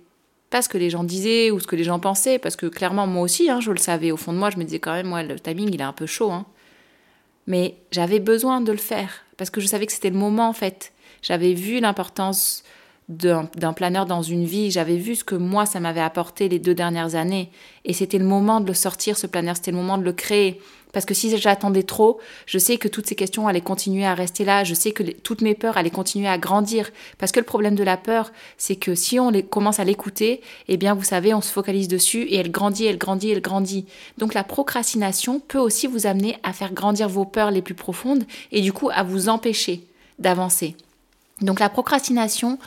pas 0.51 0.63
ce 0.63 0.69
que 0.69 0.79
les 0.79 0.91
gens 0.91 1.05
disaient 1.05 1.51
ou 1.51 1.61
ce 1.61 1.67
que 1.67 1.77
les 1.77 1.85
gens 1.85 1.99
pensaient, 1.99 2.39
parce 2.39 2.57
que 2.57 2.67
clairement, 2.67 3.07
moi 3.07 3.23
aussi, 3.23 3.51
hein, 3.51 3.61
je 3.61 3.71
le 3.71 3.79
savais. 3.79 4.13
Au 4.13 4.17
fond 4.17 4.33
de 4.33 4.39
moi, 4.39 4.51
je 4.51 4.59
me 4.59 4.65
disais 4.65 4.79
quand 4.79 4.93
même, 4.93 5.09
moi, 5.09 5.23
le 5.23 5.41
timing, 5.41 5.71
il 5.73 5.81
est 5.81 5.85
un 5.85 5.93
peu 5.93 6.07
chaud. 6.07 6.31
Hein. 6.31 6.47
Mais 7.47 7.77
j'avais 7.91 8.21
besoin 8.21 8.61
de 8.61 8.71
le 8.71 8.79
faire, 8.79 9.25
parce 9.37 9.51
que 9.51 9.61
je 9.61 9.67
savais 9.67 9.87
que 9.87 9.93
c'était 9.93 10.11
le 10.11 10.19
moment, 10.19 10.49
en 10.49 10.53
fait. 10.53 10.93
J'avais 11.23 11.55
vu 11.55 11.81
l'importance 11.81 12.63
d'un 13.09 13.73
planeur 13.75 14.07
dans 14.07 14.23
une 14.23 14.45
vie. 14.45 14.71
J'avais 14.71 14.97
vu 14.97 15.17
ce 15.17 15.25
que 15.25 15.35
moi, 15.35 15.67
ça 15.67 15.81
m'avait 15.81 16.01
apporté 16.01 16.49
les 16.49 16.59
deux 16.59 16.75
dernières 16.75 17.15
années. 17.15 17.51
Et 17.85 17.93
c'était 17.93 18.19
le 18.19 18.25
moment 18.25 18.61
de 18.61 18.67
le 18.67 18.75
sortir, 18.75 19.17
ce 19.19 19.27
planeur, 19.27 19.57
c'était 19.57 19.71
le 19.71 19.77
moment 19.77 19.99
de 19.99 20.05
le 20.05 20.13
créer. 20.13 20.61
Parce 20.93 21.07
que 21.07 21.15
si 21.15 21.37
j'attendais 21.37 21.83
trop, 21.83 22.21
je 22.47 22.59
sais 22.59 22.77
que 22.77 22.89
toutes 22.89 23.07
ces 23.07 23.15
questions 23.15 23.49
allaient 23.49 23.63
continuer 23.63 24.05
à 24.05 24.15
rester 24.15 24.45
là. 24.45 24.63
Je 24.63 24.75
sais 24.75 24.93
que 24.93 25.03
toutes 25.03 25.41
mes 25.41 25.55
peurs 25.55 25.77
allaient 25.79 25.91
continuer 25.91 26.29
à 26.29 26.39
grandir. 26.39 26.91
Parce 27.19 27.33
que 27.33 27.41
le 27.41 27.47
problème 27.47 27.75
de 27.75 27.83
la 27.83 27.97
peur, 27.97 28.31
c'est 28.59 28.77
que 28.77 28.95
si 28.95 29.19
on 29.19 29.33
commence 29.43 29.81
à 29.81 29.85
l'écouter, 29.85 30.43
eh 30.69 30.77
bien, 30.77 30.95
vous 30.95 31.03
savez, 31.03 31.33
on 31.33 31.41
se 31.41 31.51
focalise 31.51 31.89
dessus 31.89 32.23
et 32.23 32.37
elle 32.37 32.51
grandit, 32.51 32.85
elle 32.85 32.99
grandit, 32.99 33.31
elle 33.31 33.41
grandit. 33.41 33.87
Donc 34.19 34.35
la 34.35 34.45
procrastination 34.45 35.41
peut 35.41 35.59
aussi 35.59 35.87
vous 35.87 36.07
amener 36.07 36.37
à 36.43 36.53
faire 36.53 36.73
grandir 36.73 37.09
vos 37.09 37.25
peurs 37.25 37.51
les 37.51 37.63
plus 37.63 37.75
profondes 37.75 38.25
et 38.53 38.61
du 38.61 38.73
coup 38.73 38.91
à 38.93 39.03
vous 39.03 39.29
empêcher 39.29 39.85
d'avancer. 40.19 40.77
Donc 41.41 41.59
la 41.59 41.69
procrastination, 41.69 42.59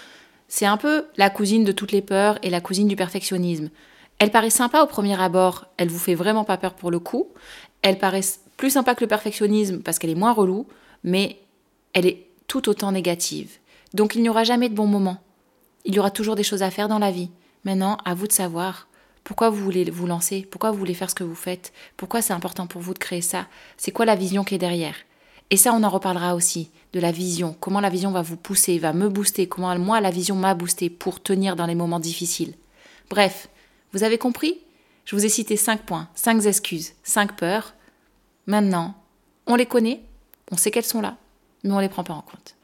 c'est 0.48 0.66
un 0.66 0.78
peu 0.78 1.06
la 1.18 1.30
cousine 1.30 1.64
de 1.64 1.72
toutes 1.72 1.92
les 1.92 2.02
peurs 2.02 2.40
et 2.44 2.50
la 2.50 2.62
cousine 2.62 2.88
du 2.88 2.96
perfectionnisme. 2.96 3.70
Elle 4.20 4.32
paraît 4.32 4.50
sympa 4.50 4.82
au 4.82 4.88
premier 4.88 5.20
abord, 5.20 5.66
elle 5.78 5.90
vous 5.90 6.00
fait 6.00 6.16
vraiment 6.16 6.46
pas 6.46 6.58
peur 6.58 6.74
pour 6.74 6.90
le 6.90 7.00
coup. 7.00 7.28
Elle 7.86 8.00
paraît 8.00 8.24
plus 8.58 8.72
sympa 8.72 8.96
que 8.96 9.04
le 9.04 9.08
perfectionnisme 9.08 9.84
parce 9.84 10.00
qu'elle 10.00 10.10
est 10.10 10.16
moins 10.16 10.34
relou, 10.34 10.66
mais 11.04 11.38
elle 11.94 12.08
est 12.08 12.26
tout 12.48 12.68
autant 12.68 12.92
négative. 12.92 13.60
Donc 13.94 14.16
il 14.16 14.24
n'y 14.24 14.30
aura 14.30 14.44
jamais 14.44 14.70
de 14.70 14.74
bon 14.74 14.88
moment. 14.88 15.22
Il 15.86 15.94
y 15.94 16.00
aura 16.00 16.10
toujours 16.10 16.34
des 16.34 16.42
choses 16.42 16.64
à 16.64 16.72
faire 16.72 16.88
dans 16.88 16.98
la 16.98 17.12
vie. 17.12 17.30
Maintenant, 17.64 18.00
à 18.04 18.16
vous 18.16 18.26
de 18.26 18.32
savoir 18.32 18.88
pourquoi 19.24 19.52
vous 19.52 19.64
voulez 19.64 19.88
vous 19.92 20.08
lancer, 20.08 20.48
pourquoi 20.50 20.72
vous 20.72 20.80
voulez 20.80 20.96
faire 20.96 21.12
ce 21.12 21.16
que 21.16 21.24
vous 21.24 21.36
faites, 21.36 21.74
pourquoi 21.96 22.24
c'est 22.24 22.34
important 22.34 22.66
pour 22.66 22.82
vous 22.82 22.96
de 22.96 23.00
créer 23.00 23.22
ça, 23.22 23.46
c'est 23.78 23.92
quoi 23.92 24.06
la 24.06 24.16
vision 24.16 24.44
qui 24.44 24.56
est 24.56 24.60
derrière. 24.60 24.96
Et 25.52 25.58
ça, 25.58 25.72
on 25.72 25.84
en 25.84 25.90
reparlera 25.90 26.34
aussi, 26.34 26.72
de 26.94 27.00
la 27.00 27.12
vision, 27.12 27.56
comment 27.60 27.82
la 27.82 27.90
vision 27.92 28.10
va 28.10 28.24
vous 28.24 28.36
pousser, 28.36 28.80
va 28.80 28.94
me 28.94 29.10
booster, 29.10 29.48
comment 29.48 29.78
moi 29.78 30.02
la 30.02 30.10
vision 30.10 30.36
m'a 30.36 30.56
boosté 30.56 30.90
pour 30.90 31.22
tenir 31.22 31.56
dans 31.56 31.68
les 31.68 31.76
moments 31.76 32.00
difficiles. 32.00 32.56
Bref, 33.12 33.48
vous 33.94 34.02
avez 34.02 34.18
compris? 34.18 34.58
Je 35.06 35.16
vous 35.16 35.26
ai 35.26 35.30
cité 35.30 35.56
cinq 35.56 35.84
points, 35.84 36.10
cinq 36.16 36.46
excuses, 36.46 36.94
cinq 37.04 37.38
peurs. 37.38 37.74
Maintenant, 38.48 38.96
on 39.46 39.56
les 39.56 39.68
connaît, 39.68 40.02
on 40.52 40.58
sait 40.58 40.72
qu'elles 40.72 40.84
sont 40.84 41.02
là, 41.02 41.18
mais 41.64 41.72
on 41.72 41.78
ne 41.78 41.82
les 41.82 41.90
prend 41.90 42.04
pas 42.04 42.14
en 42.14 42.22
compte. 42.22 42.56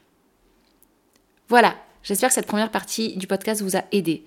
Voilà, 1.48 1.76
j'espère 2.02 2.30
que 2.30 2.34
cette 2.34 2.46
première 2.46 2.70
partie 2.70 3.16
du 3.16 3.26
podcast 3.26 3.62
vous 3.62 3.76
a 3.76 3.84
aidé. 3.92 4.24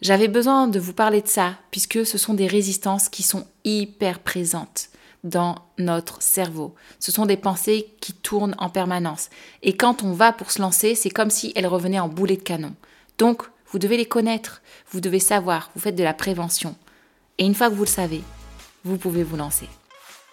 J'avais 0.00 0.28
besoin 0.28 0.66
de 0.66 0.80
vous 0.80 0.94
parler 0.94 1.20
de 1.22 1.28
ça, 1.28 1.58
puisque 1.70 2.04
ce 2.06 2.18
sont 2.18 2.34
des 2.34 2.46
résistances 2.46 3.08
qui 3.08 3.22
sont 3.22 3.46
hyper 3.64 4.18
présentes 4.18 4.88
dans 5.22 5.56
notre 5.78 6.20
cerveau. 6.22 6.74
Ce 6.98 7.12
sont 7.12 7.26
des 7.26 7.36
pensées 7.36 7.94
qui 8.00 8.12
tournent 8.12 8.56
en 8.58 8.68
permanence. 8.68 9.28
Et 9.62 9.76
quand 9.76 10.02
on 10.02 10.12
va 10.12 10.32
pour 10.32 10.50
se 10.50 10.60
lancer, 10.60 10.94
c'est 10.94 11.10
comme 11.10 11.30
si 11.30 11.52
elles 11.54 11.66
revenaient 11.66 12.00
en 12.00 12.08
boulet 12.08 12.36
de 12.36 12.42
canon. 12.42 12.74
Donc, 13.18 13.44
vous 13.68 13.78
devez 13.78 13.96
les 13.96 14.06
connaître, 14.06 14.62
vous 14.90 15.00
devez 15.00 15.20
savoir, 15.20 15.70
vous 15.74 15.80
faites 15.80 15.94
de 15.94 16.02
la 16.02 16.14
prévention. 16.14 16.74
Et 17.38 17.44
une 17.44 17.54
fois 17.54 17.70
que 17.70 17.74
vous 17.74 17.84
le 17.84 17.88
savez, 17.88 18.22
vous 18.84 18.96
pouvez 18.96 19.22
vous 19.22 19.36
lancer. 19.36 19.68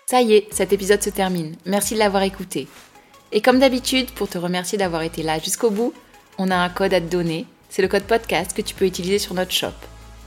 Ça 0.06 0.22
y 0.22 0.34
est, 0.34 0.48
cet 0.54 0.74
épisode 0.74 1.04
se 1.04 1.10
termine. 1.10 1.56
Merci 1.66 1.94
de 1.94 2.00
l'avoir 2.00 2.24
écouté. 2.24 2.68
Et 3.32 3.42
comme 3.42 3.60
d'habitude, 3.60 4.12
pour 4.12 4.28
te 4.28 4.38
remercier 4.38 4.78
d'avoir 4.78 5.04
été 5.04 5.24
là 5.24 5.40
jusqu'au 5.40 5.70
bout, 5.70 5.94
on 6.38 6.52
a 6.52 6.56
un 6.56 6.70
code 6.70 6.94
à 6.94 7.02
te 7.02 7.06
donner 7.06 7.46
c'est 7.70 7.84
le 7.84 7.88
code 7.88 8.04
podcast 8.04 8.54
que 8.54 8.64
tu 8.64 8.74
peux 8.74 8.86
utiliser 8.86 9.20
sur 9.20 9.36
notre 9.36 9.52
shop. 9.52 9.68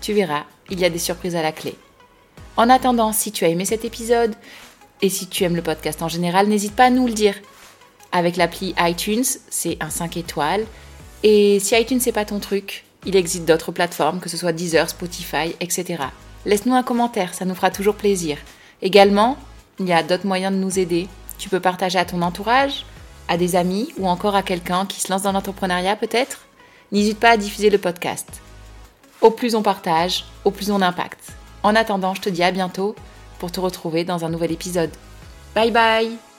Tu 0.00 0.12
verras, 0.12 0.44
il 0.70 0.78
y 0.78 0.84
a 0.84 0.90
des 0.90 0.98
surprises 0.98 1.34
à 1.34 1.42
la 1.42 1.50
clé. 1.50 1.74
En 2.56 2.70
attendant, 2.70 3.12
si 3.12 3.32
tu 3.32 3.44
as 3.44 3.48
aimé 3.48 3.64
cet 3.64 3.84
épisode 3.84 4.34
et 5.00 5.08
si 5.08 5.26
tu 5.26 5.42
aimes 5.42 5.56
le 5.56 5.62
podcast 5.62 6.02
en 6.02 6.08
général, 6.08 6.46
n'hésite 6.46 6.76
pas 6.76 6.84
à 6.84 6.90
nous 6.90 7.06
le 7.06 7.12
dire. 7.12 7.34
Avec 8.12 8.36
l'appli 8.36 8.74
iTunes, 8.78 9.24
c'est 9.50 9.76
un 9.80 9.90
5 9.90 10.16
étoiles. 10.16 10.64
Et 11.24 11.58
si 11.58 11.74
iTunes 11.74 11.98
c'est 11.98 12.12
pas 12.12 12.24
ton 12.24 12.38
truc, 12.38 12.84
il 13.04 13.16
existe 13.16 13.44
d'autres 13.44 13.72
plateformes, 13.72 14.20
que 14.20 14.28
ce 14.28 14.36
soit 14.36 14.52
Deezer, 14.52 14.88
Spotify, 14.88 15.56
etc. 15.60 16.04
Laisse-nous 16.46 16.74
un 16.74 16.82
commentaire, 16.82 17.34
ça 17.34 17.44
nous 17.44 17.54
fera 17.54 17.70
toujours 17.70 17.94
plaisir. 17.94 18.38
Également, 18.80 19.36
il 19.78 19.86
y 19.86 19.92
a 19.92 20.02
d'autres 20.02 20.26
moyens 20.26 20.52
de 20.52 20.58
nous 20.58 20.78
aider. 20.78 21.08
Tu 21.38 21.48
peux 21.48 21.60
partager 21.60 21.98
à 21.98 22.04
ton 22.04 22.22
entourage, 22.22 22.84
à 23.28 23.36
des 23.36 23.56
amis 23.56 23.92
ou 23.98 24.08
encore 24.08 24.34
à 24.34 24.42
quelqu'un 24.42 24.86
qui 24.86 25.00
se 25.00 25.10
lance 25.10 25.22
dans 25.22 25.32
l'entrepreneuriat 25.32 25.96
peut-être 25.96 26.40
n'hésite 26.92 27.18
pas 27.18 27.30
à 27.30 27.36
diffuser 27.36 27.70
le 27.70 27.78
podcast. 27.78 28.42
Au 29.20 29.30
plus 29.30 29.54
on 29.54 29.62
partage, 29.62 30.24
au 30.44 30.50
plus 30.50 30.70
on 30.70 30.82
impacte. 30.82 31.32
En 31.62 31.74
attendant, 31.74 32.14
je 32.14 32.20
te 32.20 32.28
dis 32.28 32.42
à 32.42 32.50
bientôt 32.50 32.94
pour 33.38 33.50
te 33.50 33.60
retrouver 33.60 34.04
dans 34.04 34.24
un 34.24 34.28
nouvel 34.28 34.52
épisode. 34.52 34.90
Bye 35.54 35.70
bye 35.70 36.31